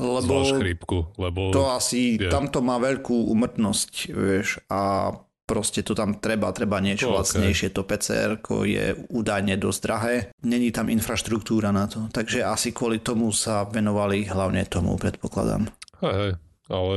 [0.00, 1.52] Lebo Zvlášť chrípku, lebo...
[1.52, 2.32] To asi, je.
[2.32, 5.12] tamto má veľkú umrtnosť, vieš, a
[5.50, 7.18] proste to tam treba, treba niečo okay.
[7.18, 7.74] lacnejšie.
[7.74, 10.14] To PCR je údajne dosť drahé,
[10.46, 15.66] není tam infraštruktúra na to, takže asi kvôli tomu sa venovali hlavne tomu, predpokladám.
[15.98, 16.32] Hej, hej,
[16.70, 16.94] ale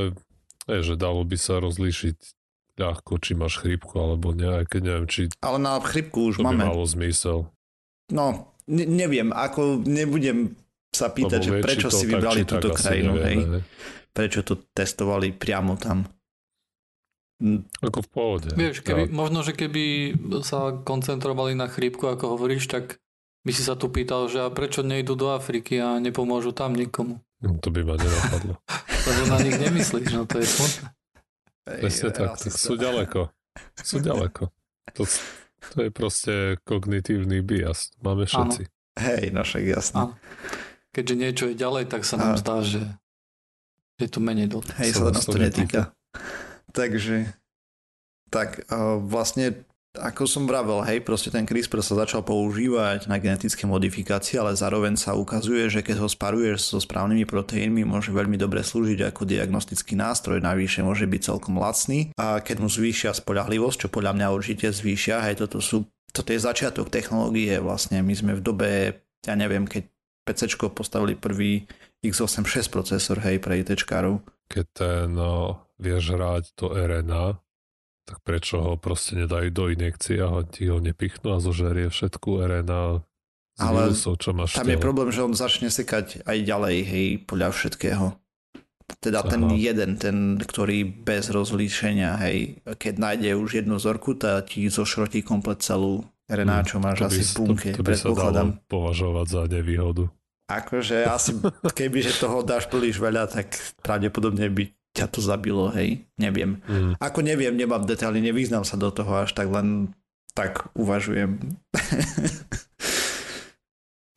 [0.70, 2.16] je, že dalo by sa rozlíšiť
[2.78, 5.26] ľahko, či máš chrípku alebo nejaké, neviem, či...
[5.42, 6.62] Ale na chrípku už to máme.
[6.62, 7.50] by malo zmysel.
[8.14, 10.54] No, ne, neviem, ako nebudem
[10.94, 13.38] sa pýtať, že prečo si vybrali tak, túto krajinu, neviem, hej.
[13.58, 13.62] hej.
[14.14, 16.06] Prečo to testovali priamo tam.
[17.42, 17.66] Hm.
[17.82, 18.48] Ako v pohode.
[18.54, 19.12] Vieš, keby, ja.
[19.12, 20.14] možno, že keby
[20.46, 23.02] sa koncentrovali na chrípku, ako hovoríš, tak
[23.42, 27.20] by si sa tu pýtal, že a prečo nejdú do Afriky a nepomôžu tam nikomu.
[27.44, 28.56] No, to by ma nenapadlo.
[29.06, 30.86] Lebo na nich nemyslíš, no to je smutné.
[31.64, 33.20] Presne tak, tak sú ďaleko.
[33.80, 34.52] Sú ďaleko.
[34.96, 35.02] To,
[35.72, 37.92] to je proste kognitívny bias.
[38.00, 38.62] Máme všetci.
[38.68, 38.72] Áno.
[38.94, 40.02] Hej, no však jasné.
[40.94, 42.80] Keďže niečo je ďalej, tak sa nám zdá, že
[43.98, 44.68] je tu menej dot.
[44.78, 45.90] Hej, sa nás to netýka.
[46.74, 47.30] Takže
[48.34, 48.66] tak
[49.06, 49.62] vlastne
[49.94, 54.98] ako som vravel, hej, proste ten CRISPR sa začal používať na genetické modifikácie, ale zároveň
[54.98, 59.94] sa ukazuje, že keď ho sparuješ so správnymi proteínmi, môže veľmi dobre slúžiť ako diagnostický
[59.94, 64.66] nástroj, navyše môže byť celkom lacný a keď mu zvýšia spolahlivosť, čo podľa mňa určite
[64.74, 68.70] zvýšia, hej, toto sú toto je začiatok technológie vlastne, my sme v dobe,
[69.26, 69.90] ja neviem, keď
[70.26, 71.66] PC postavili prvý
[72.06, 74.22] x86 procesor, hej, pre ITčkárov.
[74.46, 77.38] Keď ten no, vieš hrať to RNA,
[78.04, 83.00] tak prečo ho proste nedajú do injekcie a ti ho nepichnú a zožerie všetku RNA
[83.54, 87.06] z Ale vírusov, čo máš tam je problém, že on začne sekať aj ďalej, hej,
[87.24, 88.06] podľa všetkého.
[89.00, 89.30] Teda Aha.
[89.32, 95.24] ten jeden, ten, ktorý bez rozlíšenia, hej, keď nájde už jednu zorku, tak ti zošrotí
[95.24, 98.52] komplet celú RNA, hmm, čo máš asi by, v bunke, to, to by sa dalo
[98.68, 100.04] považovať za nevýhodu.
[100.44, 101.40] Akože asi,
[101.72, 106.62] keby že toho dáš príliš veľa, tak pravdepodobne by ťa to zabilo, hej, neviem.
[106.70, 106.94] Mm.
[107.02, 109.90] Ako neviem, nemám detaily, nevyznám sa do toho až tak, len
[110.38, 111.58] tak uvažujem.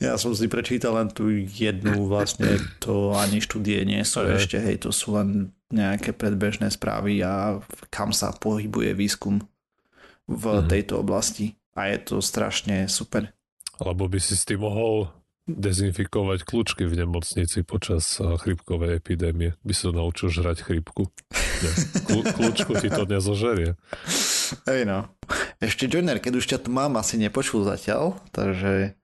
[0.06, 4.38] ja som si prečítal len tú jednu, vlastne to ani štúdie nie sú okay.
[4.38, 7.58] ešte, hej, to sú len nejaké predbežné správy a
[7.90, 9.42] kam sa pohybuje výskum
[10.30, 10.70] v mm.
[10.70, 11.58] tejto oblasti.
[11.74, 13.30] A je to strašne super.
[13.78, 15.10] Alebo by si s tým mohol
[15.48, 19.56] dezinfikovať kľúčky v nemocnici počas eh, chrypkovej epidémie.
[19.64, 21.08] By sa naučil žrať chrypku.
[22.36, 23.74] kľúčku ti to nezožerie.
[24.68, 25.08] Hej no.
[25.58, 28.94] Ešte Joiner, keď už ťa tu mám, asi nepočul zatiaľ, takže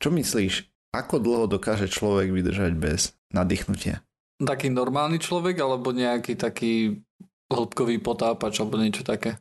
[0.00, 4.02] čo myslíš, ako dlho dokáže človek vydržať bez nadýchnutia?
[4.40, 7.04] Taký normálny človek, alebo nejaký taký
[7.52, 9.36] hĺbkový potápač, alebo niečo také?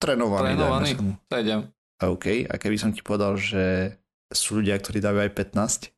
[0.00, 0.56] Trenovaný.
[0.56, 0.90] Trenovaný?
[1.28, 1.60] Sedem.
[2.00, 3.92] OK, a keby som ti povedal, že
[4.30, 5.90] sú ľudia, ktorí dávajú aj 15?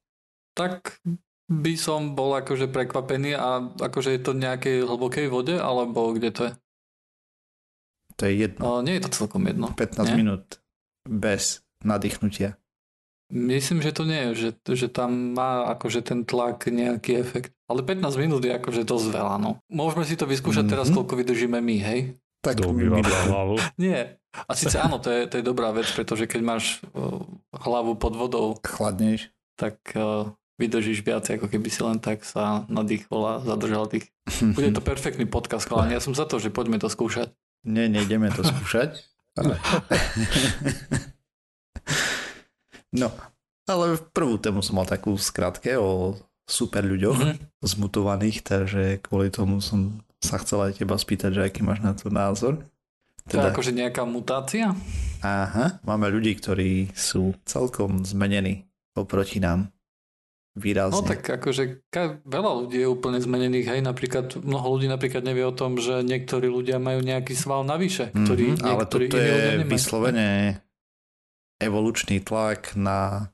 [0.53, 1.01] Tak
[1.53, 6.31] by som bol akože prekvapený a akože je to v nejakej hlbokej vode, alebo kde
[6.33, 6.53] to je?
[8.17, 8.63] To je jedno.
[8.65, 9.73] O, nie je to celkom jedno.
[9.73, 10.17] 15 nie?
[10.25, 10.61] minút
[11.05, 12.57] bez nadýchnutia.
[13.33, 17.57] Myslím, že to nie je, že, že tam má akože ten tlak nejaký efekt.
[17.65, 19.57] Ale 15 minút je akože dosť veľa, no.
[19.73, 20.73] Môžeme si to vyskúšať mm-hmm.
[20.77, 20.97] teraz, Mhm.
[21.01, 22.01] koľko vydržíme my, hej?
[22.45, 23.57] Tak my, hlavu?
[23.81, 24.21] Nie.
[24.33, 27.21] A síce áno, to je, to je dobrá vec, pretože keď máš uh,
[27.53, 29.29] hlavu pod vodou, chladnejš.
[29.55, 34.09] tak uh, vydržíš viac, ako keby si len tak sa nadýchol a zadržal tých.
[34.41, 35.93] Bude to perfektný podcast, chalani.
[35.93, 37.29] Ja som za to, že poďme to skúšať.
[37.63, 39.05] Nie, nejdeme to skúšať.
[39.35, 39.57] Ale...
[42.93, 43.09] No,
[43.65, 46.13] ale prvú tému som mal takú skratke o
[46.45, 47.35] super ľuďoch Mhm.
[47.65, 52.13] zmutovaných, takže kvôli tomu som sa chcel aj teba spýtať, že aký máš na to
[52.13, 52.61] názor.
[53.25, 54.75] To je akože nejaká mutácia?
[55.21, 59.71] Aha, máme ľudí, ktorí sú celkom zmenení oproti nám.
[60.53, 61.01] Výrazne.
[61.01, 65.41] No tak akože ka- veľa ľudí je úplne zmenených, hej, napríklad mnoho ľudí napríklad nevie
[65.43, 70.61] o tom, že niektorí ľudia majú nejaký sval navyše, ktorý Mhm, ale toto je vyslovene
[71.57, 73.31] evolučný tlak na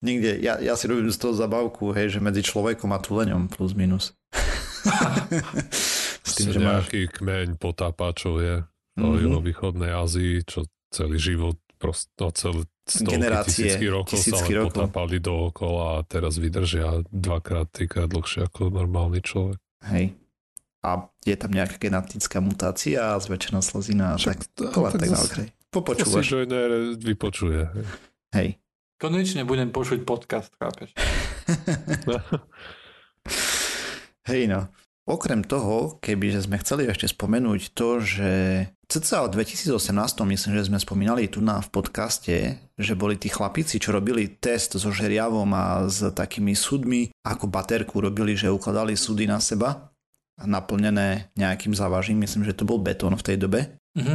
[0.00, 3.76] Niekde, ja, ja si robím z toho zabavku, hej, že medzi človekom a tuleňom plus
[3.76, 4.16] minus.
[6.30, 6.66] S tým, že máš...
[6.86, 8.54] nejaký kmeň potápačov je
[8.92, 9.20] v Mhm.
[9.22, 14.58] juhovýchodnej Ázii, čo celý život proste, no celé stovky, Generácie, tisícky rokov tisícky sa len
[14.60, 14.74] rokov.
[14.76, 19.56] potápali dookola a teraz vydržia dvakrát, trikrát dlhšie ako normálny človek.
[19.86, 20.12] Hej.
[20.80, 20.90] A
[21.22, 25.24] je tam nejaká genetická mutácia a zväčšená slezina a tak, to, len tak na zase-
[25.24, 25.48] okraj.
[25.48, 26.26] to si Popočúvaš.
[26.26, 27.60] Joiner vypočuje.
[28.32, 28.58] Hej.
[28.96, 30.90] Konečne budem počuť podcast, chápeš?
[34.26, 34.68] Hej no.
[35.10, 38.30] Okrem toho, keby že sme chceli ešte spomenúť to, že
[38.86, 39.90] cca v 2018,
[40.22, 44.78] myslím, že sme spomínali tu na v podcaste, že boli tí chlapíci, čo robili test
[44.78, 49.90] so žeriavom a s takými súdmi, ako baterku robili, že ukladali súdy na seba,
[50.38, 53.74] naplnené nejakým závažím, myslím, že to bol betón v tej dobe.
[53.98, 54.14] Mhm.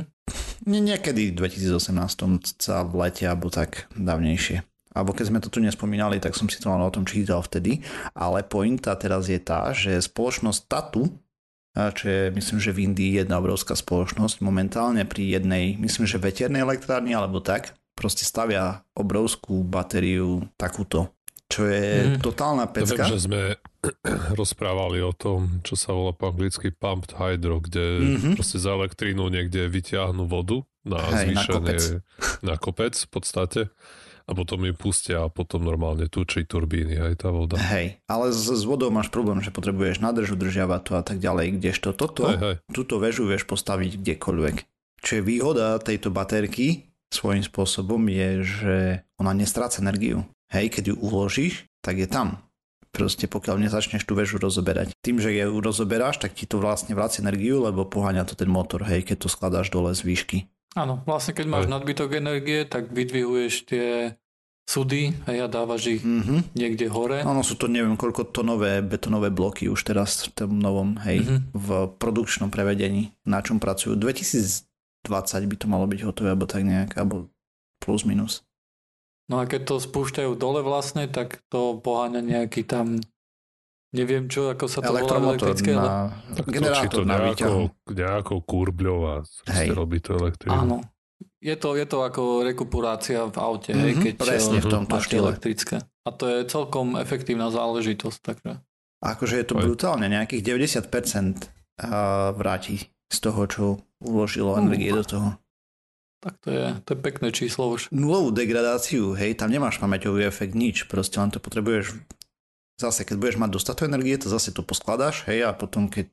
[0.66, 4.64] Nie, niekedy v 2018, cca v lete, alebo tak dávnejšie.
[4.96, 7.84] Alebo keď sme to tu nespomínali, tak som si to len o tom čítal vtedy.
[8.16, 11.12] Ale pointa teraz je tá, že spoločnosť Tatu,
[11.76, 16.64] čo je myslím, že v Indii jedna obrovská spoločnosť, momentálne pri jednej, myslím, že veternej
[16.64, 21.12] elektrárni alebo tak, proste stavia obrovskú batériu takúto,
[21.52, 22.24] čo je Mhm.
[22.24, 23.04] totálna Ja viem, pecka.
[23.04, 23.42] že sme
[24.40, 28.30] rozprávali o tom, čo sa volá po anglicky pumped hydro, kde Mhm.
[28.36, 31.82] proste za elektrínu niekde vyťahnú vodu na Hej, na zvýšenie kopec.
[32.40, 33.62] na kopec v podstate
[34.26, 37.56] a potom ju pustia a potom normálne tučí turbíny aj tá voda.
[37.58, 41.62] Hej, ale s, s vodou máš problém, že potrebuješ nádrž, udržiavať to a tak ďalej,
[41.62, 42.56] kdežto toto, Hej, hej.
[42.74, 44.56] túto väžu vieš postaviť kdekoľvek.
[45.06, 48.76] Čo je výhoda tejto baterky svojím spôsobom je, že
[49.16, 50.28] ona nestráca energiu.
[50.52, 52.42] Hej, keď ju uložíš, tak je tam.
[52.92, 54.96] Proste pokiaľ nezačneš tú väžu rozoberať.
[55.04, 58.88] Tým, že ju rozoberáš, tak ti to vlastne vracia energiu, lebo poháňa to ten motor,
[58.88, 60.38] hej, keď to skladáš dole z výšky.
[60.76, 61.74] Áno, vlastne keď máš Hej.
[61.74, 64.20] nadbytok energie, tak vydvihuješ tie
[64.66, 66.52] súdy a dávaš ich Mhm.
[66.52, 67.22] niekde hore.
[67.22, 71.38] Áno, sú to neviem koľko tonové betonové bloky už teraz v tom novom, hej, Mhm.
[71.54, 73.96] v produkčnom prevedení, na čom pracujú.
[73.96, 74.66] 2020
[75.46, 77.30] by to malo byť hotové, alebo tak nejak, alebo
[77.80, 78.42] plus minus.
[79.26, 83.00] No a keď to spúšťajú dole vlastne, tak to poháňa nejaký tam
[83.96, 85.82] neviem čo, ako sa to volá elektrické, ale...
[85.82, 85.96] na
[86.34, 87.32] Tak točí to generátor na výťahu.
[87.58, 89.14] nejakou, nejakou kurbľou a
[89.50, 89.68] Hej.
[89.72, 90.52] robí to elektrínu.
[90.54, 90.78] Áno.
[91.40, 94.96] Je to, je to ako rekupurácia v aute, hej, Mhm, keď presne v eh, tomto
[95.00, 95.22] štýle.
[95.24, 95.76] elektrické.
[96.02, 98.52] A to je celkom efektívna záležitosť, takže...
[99.00, 99.62] Akože je to Aj.
[99.62, 101.92] brutálne, nejakých 90% a
[102.32, 103.64] vráti z toho, čo
[104.00, 105.30] uložilo energie do toho.
[106.18, 107.94] Tak to je, to je pekné číslo už.
[107.94, 112.02] Nulovú degradáciu, hej, tam nemáš pamäťový efekt, nič, proste len to potrebuješ
[112.80, 116.12] zase, keď budeš mať dostatok energie, to zase to poskladáš, hej, a potom keď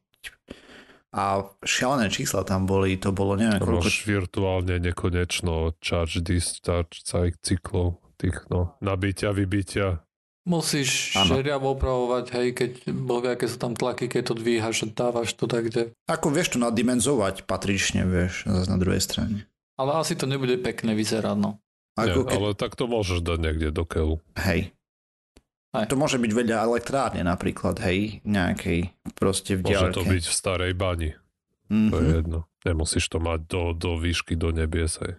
[1.12, 7.37] a šialené čísla tam boli, to bolo neviem koľko, Máš virtuálne nekonečno charge discharge cy-
[7.44, 10.01] cyklov tých no, nabitia, vybitia.
[10.48, 11.38] Musíš Áno.
[11.38, 15.46] žeriavo opravovať, hej, keď vie, aké sú tam tlaky, keď to dvíhaš a dávaš to
[15.46, 15.94] tak, kde...
[16.11, 19.46] ako vieš to naddimenzovať patrične, vieš, zase na druhej strane.
[19.79, 21.62] Ale asi to nebude pekne vyzerať, no.
[21.94, 24.16] Ako Nie, keď, ale tak to môžeš dať niekde do keľu.
[24.40, 24.72] hej.
[25.73, 25.89] Aj.
[25.89, 29.97] To môže byť veľa elektrárne napríklad, hej, nejakej proste v Môže diaľke.
[29.97, 31.11] to byť v starej bani.
[31.69, 31.89] Mhm.
[31.89, 32.39] To je jedno.
[32.63, 35.01] Nemusíš to mať do, do výšky, do nebies.
[35.01, 35.17] Hej.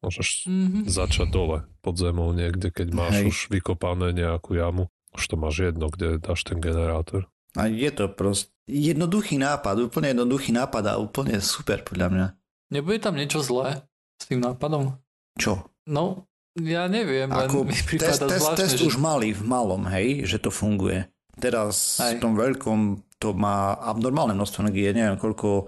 [0.00, 0.78] Môžeš Mhm.
[0.86, 3.26] začať dole, pod zemou niekde, keď máš Hej.
[3.26, 4.88] už vykopané nejakú jamu.
[5.12, 7.28] Už to máš jedno, kde dáš ten generátor.
[7.54, 12.26] A je to proste jednoduchý nápad, úplne jednoduchý nápad a úplne super podľa mňa.
[12.72, 13.84] Nebude tam niečo zlé
[14.18, 14.98] s tým nápadom?
[15.38, 15.62] Čo?
[15.86, 16.26] No,
[16.62, 18.86] ja neviem, len Ako mi test, prípada test, zvláštne, test že...
[18.86, 21.10] už mali v malom, hej, že to funguje.
[21.34, 22.18] Teraz Hej.
[22.18, 22.78] v tom veľkom
[23.18, 25.66] to má abnormálne množstvo energie, neviem koľko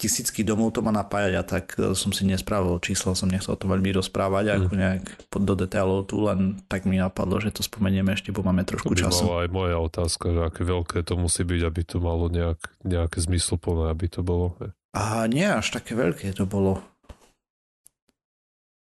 [0.00, 3.68] tisícky domov to má napájať a tak e, som si nespravil číslo, som nechcel to
[3.68, 4.54] veľmi rozprávať mm.
[4.56, 8.64] ako nejak do detailov tu, len tak mi napadlo, že to spomenieme ešte, bo máme
[8.64, 9.28] trošku to by času.
[9.44, 13.92] aj moja otázka, že aké veľké to musí byť, aby to malo nejak, nejaké zmysluplné,
[13.92, 14.56] aby to bolo.
[14.96, 16.80] A nie až také veľké to bolo.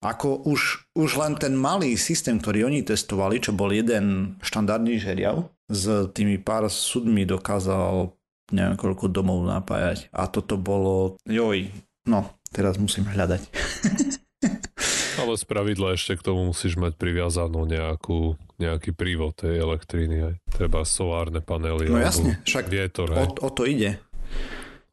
[0.03, 5.47] Ako už, už len ten malý systém, ktorý oni testovali, čo bol jeden štandardný žeriav,
[5.71, 8.11] s tými pár súdmi dokázal
[8.53, 10.13] neviem koľko domov napájať.
[10.13, 11.73] A toto bolo, joj,
[12.05, 13.43] no, teraz musím hľadať.
[15.23, 20.17] Ale z pravidla ešte k tomu musíš mať priviazanú nejakú, nejaký prívod tej elektriny.
[20.25, 20.35] Aj.
[20.51, 21.89] Treba solárne panely.
[21.89, 24.01] No jasne, však vietor, o, o to ide.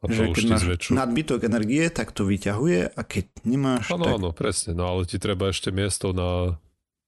[0.00, 0.90] A to že keď máš zväčšu.
[0.96, 3.92] nadbytok energie, tak to vyťahuje a keď nemáš...
[3.92, 4.16] Áno, tak...
[4.16, 4.72] áno, presne.
[4.72, 6.56] No ale ti treba ešte miesto na,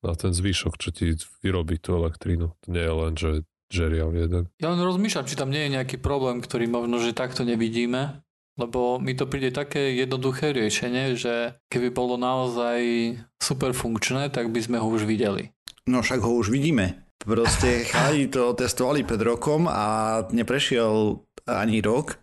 [0.05, 2.53] na ten zvyšok, čo ti vyrobí tú elektrínu.
[2.53, 3.30] To nie je len, že
[3.72, 4.53] žeriav jeden.
[4.61, 8.20] Ja len rozmýšľam, či tam nie je nejaký problém, ktorý možno, že takto nevidíme,
[8.61, 14.61] lebo mi to príde také jednoduché riešenie, že keby bolo naozaj super funkčné, tak by
[14.61, 15.57] sme ho už videli.
[15.88, 17.09] No však ho už vidíme.
[17.24, 22.21] Proste chalani to testovali pred rokom a neprešiel ani rok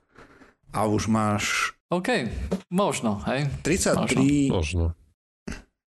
[0.74, 1.74] a už máš...
[1.90, 2.30] OK,
[2.70, 3.50] možno, hej?
[3.66, 4.94] 33 možno.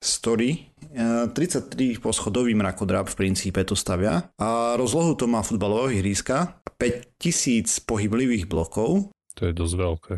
[0.01, 7.85] story 33 poschodový mrakodrap v princípe to stavia a rozlohu to má futbalového ihriska, 5000
[7.87, 9.13] pohyblivých blokov.
[9.39, 10.15] To je dosť veľké.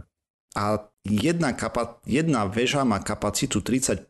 [0.57, 0.65] A
[1.05, 4.07] jedna, kapa- jedna väža má kapacitu 35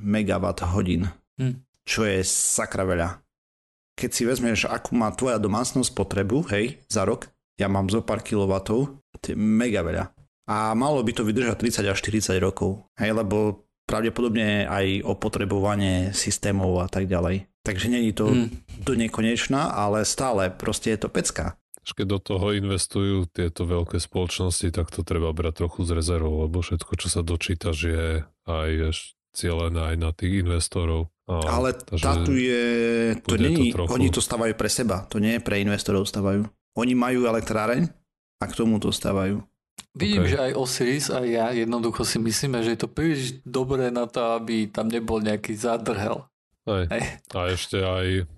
[0.00, 1.54] MWh, hm.
[1.84, 3.20] čo je sakra veľa.
[3.96, 8.20] Keď si vezmeš, akú má tvoja domácnosť potrebu, hej, za rok, ja mám zo pár
[8.20, 10.12] kilovatov, to je mega veľa.
[10.46, 16.82] A malo by to vydržať 30 až 40 rokov, hej, lebo pravdepodobne aj opotrebovanie systémov
[16.82, 17.50] a tak ďalej.
[17.66, 18.82] Takže není to hmm.
[18.86, 21.58] do nekonečná, ale stále proste je to pecka.
[21.86, 26.58] Keď do toho investujú tieto veľké spoločnosti, tak to treba brať trochu z rezervou, lebo
[26.58, 28.06] všetko, čo sa dočítaš, je
[28.50, 28.70] aj
[29.30, 31.14] cieľené aj na tých investorov.
[31.30, 32.64] A, ale táto je,
[33.22, 33.90] to není, to trochu...
[33.94, 36.46] oni to stavajú pre seba, to nie je pre investorov stavajú.
[36.76, 37.88] Oni majú elektráreň
[38.40, 39.40] a k tomu to stavajú.
[39.96, 40.32] Vidím, okay.
[40.36, 44.36] že aj Osiris a ja jednoducho si myslíme, že je to príliš dobré na to,
[44.36, 46.28] aby tam nebol nejaký zádrhel.
[46.68, 46.84] Aj.
[46.92, 47.02] Aj.
[47.32, 48.28] A ešte aj,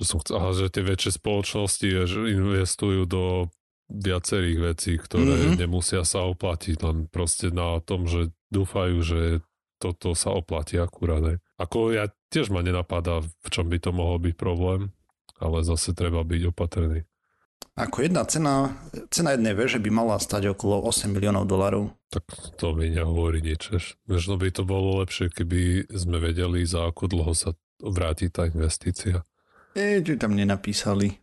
[0.00, 3.52] čo som chcel, že tie väčšie spoločnosti že investujú do
[3.92, 5.60] viacerých vecí, ktoré mm-hmm.
[5.60, 9.20] nemusia sa oplatiť, len proste na tom, že dúfajú, že
[9.82, 11.36] toto sa oplatí akurát.
[11.36, 11.36] Aj.
[11.60, 14.94] Ako ja tiež ma nenapadá, v čom by to mohol byť problém,
[15.42, 17.09] ale zase treba byť opatrný.
[17.80, 18.76] Ako jedna cena,
[19.08, 21.96] cena jednej veže by mala stať okolo 8 miliónov dolarov.
[22.12, 22.28] Tak
[22.60, 23.72] to mi nehovorí nič.
[24.04, 29.24] Možno by to bolo lepšie, keby sme vedeli, za ako dlho sa vráti tá investícia.
[29.72, 31.14] E, či tam nenapísali.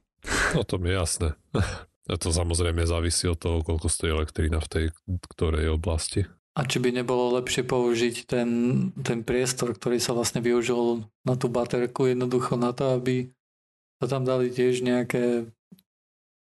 [0.58, 1.30] No to mi je jasné.
[2.08, 4.86] A to samozrejme závisí od toho, koľko stojí elektrina v tej
[5.36, 6.24] ktorej oblasti.
[6.58, 8.50] A či by nebolo lepšie použiť ten,
[9.06, 13.30] ten priestor, ktorý sa vlastne využil na tú baterku jednoducho na to, aby
[14.02, 15.52] sa tam dali tiež nejaké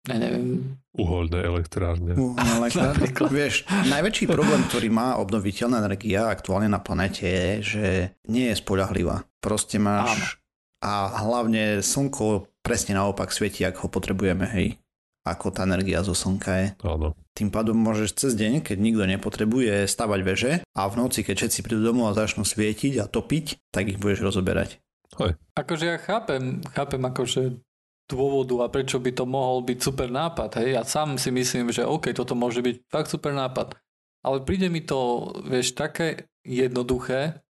[0.09, 0.79] ja neviem.
[0.99, 2.13] Uholné elektrárne.
[2.19, 3.31] Uholné elektrárne.
[3.31, 7.87] Vieš, najväčší problém, ktorý má obnoviteľná energia aktuálne na planete je, že
[8.27, 9.25] nie je spoľahlivá.
[9.39, 10.11] Proste máš...
[10.11, 10.41] Áno.
[10.83, 14.83] A hlavne slnko presne naopak svieti, ako ho potrebujeme, hej.
[15.23, 16.67] Ako tá energia zo slnka je.
[16.83, 17.15] Áno.
[17.39, 21.63] Tým pádom môžeš cez deň, keď nikto nepotrebuje stavať veže a v noci, keď všetci
[21.63, 24.83] prídu domov a začnú svietiť a topiť, tak ich budeš rozoberať.
[25.23, 25.39] Hej.
[25.55, 27.63] Akože ja chápem, chápem akože
[28.11, 30.61] dôvodu a prečo by to mohol byť super nápad.
[30.61, 30.69] Hej?
[30.77, 33.79] Ja sám si myslím, že OK, toto môže byť fakt super nápad.
[34.23, 37.43] Ale príde mi to, vieš, také jednoduché,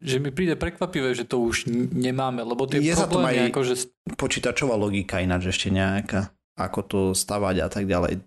[0.00, 3.36] že mi príde prekvapivé, že to už nemáme, lebo tie je problémy...
[3.36, 3.74] Je ako, že...
[4.16, 8.24] počítačová logika ináč ešte nejaká, ako to stavať a tak ďalej.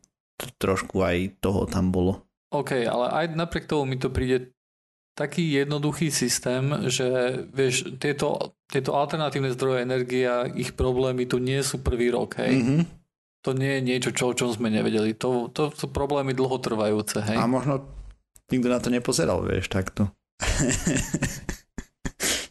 [0.61, 2.27] Trošku aj toho tam bolo.
[2.53, 4.53] OK, ale aj napriek tomu mi to príde
[5.19, 11.59] taký jednoduchý systém, že vieš, tieto, tieto alternatívne zdroje energie a ich problémy tu nie
[11.59, 12.55] sú prvý rok, hej.
[12.55, 12.81] Mm-hmm.
[13.43, 15.11] To nie je niečo, čo, o čom sme nevedeli.
[15.19, 17.35] To, to sú problémy dlhotrvajúce, hej.
[17.35, 17.83] A možno
[18.47, 20.07] nikto na to nepozeral, vieš, takto.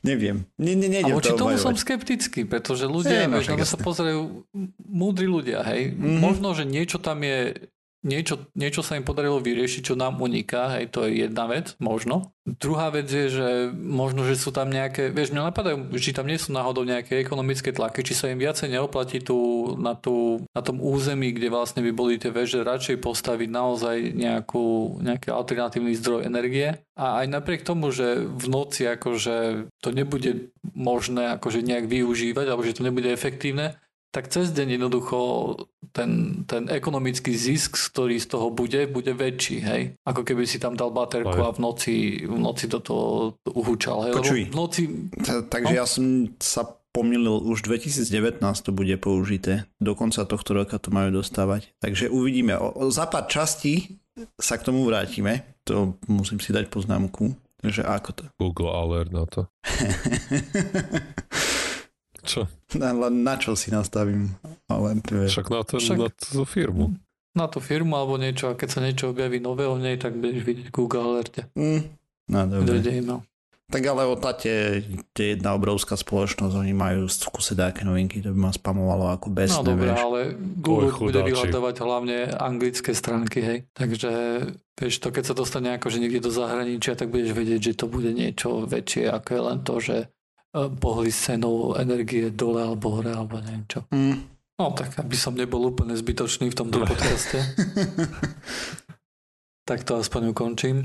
[0.08, 0.46] Neviem.
[0.60, 4.46] Nie, nie, nie a voči tomu som skeptický, pretože ľudia, je, no, vieš, sa pozerajú
[4.84, 5.96] múdri ľudia, hej.
[5.96, 6.20] Mm-hmm.
[6.20, 7.68] Možno, že niečo tam je
[8.07, 12.30] niečo, niečo sa im podarilo vyriešiť, čo nám uniká, hej, to je jedna vec, možno.
[12.49, 16.40] Druhá vec je, že možno, že sú tam nejaké, vieš, mňa napadajú, či tam nie
[16.40, 19.36] sú náhodou nejaké ekonomické tlaky, či sa im viacej neoplatí tu,
[19.76, 24.99] na, tu, na tom území, kde vlastne by boli tie veže, radšej postaviť naozaj nejakú,
[25.05, 26.80] nejaký alternatívny zdroj energie.
[26.96, 32.64] A aj napriek tomu, že v noci akože to nebude možné akože nejak využívať, alebo
[32.64, 33.76] že to nebude efektívne,
[34.18, 35.18] tak cez deň jednoducho
[35.94, 39.94] ten, ten ekonomický zisk, ktorý z toho bude, bude väčší, hej?
[40.02, 44.12] Ako keby si tam dal baterku a v noci, v noci do toho uhúčal, hej?
[44.18, 44.82] Počuj, v noci...
[45.46, 45.78] takže no?
[45.78, 49.70] ja som sa pomýlil, už 2019 to bude použité.
[49.78, 51.70] Do konca tohto roka to majú dostávať.
[51.78, 52.58] Takže uvidíme.
[52.58, 54.02] O, o, za pár častí
[54.34, 55.46] sa k tomu vrátime.
[55.62, 57.38] To musím si dať poznámku.
[57.62, 58.24] Takže ako to?
[58.34, 59.46] Google Alert na to.
[62.24, 62.40] čo?
[62.76, 64.34] Na, na čo si nastavím
[64.68, 65.08] Alert?
[65.08, 65.98] Však na, ten, Však...
[65.98, 66.84] na tú firmu.
[67.36, 70.42] Na tú firmu alebo niečo a keď sa niečo objaví nové o nej, tak budeš
[70.42, 71.46] vidieť Google Alerte.
[71.54, 71.94] Mm.
[72.28, 72.82] No dobre.
[73.68, 74.80] Tak ale o Tate
[75.12, 77.52] je jedna obrovská spoločnosť, oni majú v kuse
[77.84, 79.52] novinky, to by ma spamovalo ako bez.
[79.52, 83.58] No dobré, ale Google Oj, bude vyhľadovať hlavne anglické stránky, hej.
[83.76, 84.10] Takže
[84.72, 87.92] vieš to, keď sa dostane ako že niekde do zahraničia, tak budeš vedieť, že to
[87.92, 89.96] bude niečo väčšie, ako je len to, že
[90.53, 93.84] pohli s cenou energie dole alebo hore, alebo neviem čo.
[93.92, 94.16] Mm.
[94.59, 97.38] No tak, aby som nebol úplne zbytočný v tomto podcaste.
[99.68, 100.82] tak to aspoň ukončím.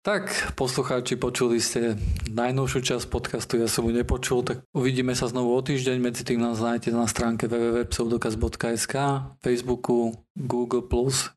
[0.00, 1.92] Tak, poslucháči, počuli ste
[2.32, 6.40] najnovšiu časť podcastu, ja som ju nepočul, tak uvidíme sa znovu o týždeň, medzi tým
[6.40, 8.96] nás nájdete na stránke www.pseudokaz.sk,
[9.44, 10.88] Facebooku, Google+,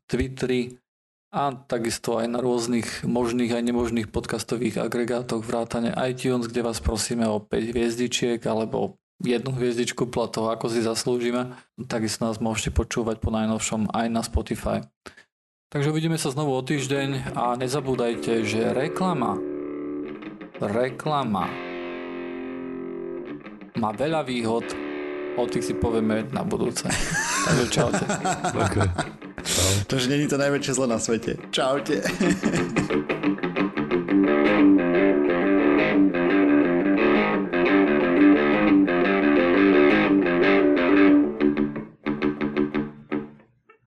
[0.08, 0.80] Twitteri
[1.34, 7.26] a takisto aj na rôznych možných aj nemožných podcastových agregátoch vrátane iTunes, kde vás prosíme
[7.26, 11.58] o 5 hviezdičiek alebo jednu hviezdičku podľa toho, ako si zaslúžime.
[11.90, 14.86] Takisto nás môžete počúvať po najnovšom aj na Spotify.
[15.74, 19.34] Takže uvidíme sa znovu o týždeň a nezabúdajte, že reklama,
[20.62, 21.50] reklama
[23.74, 24.70] má veľa výhod,
[25.34, 26.86] o tých si povieme na budúce.
[27.50, 28.06] Takže čaute.
[28.54, 29.23] Okay.
[29.42, 29.72] Čau.
[29.86, 31.34] Takže není to najväčšie zlo na svete.
[31.50, 32.00] Čaute.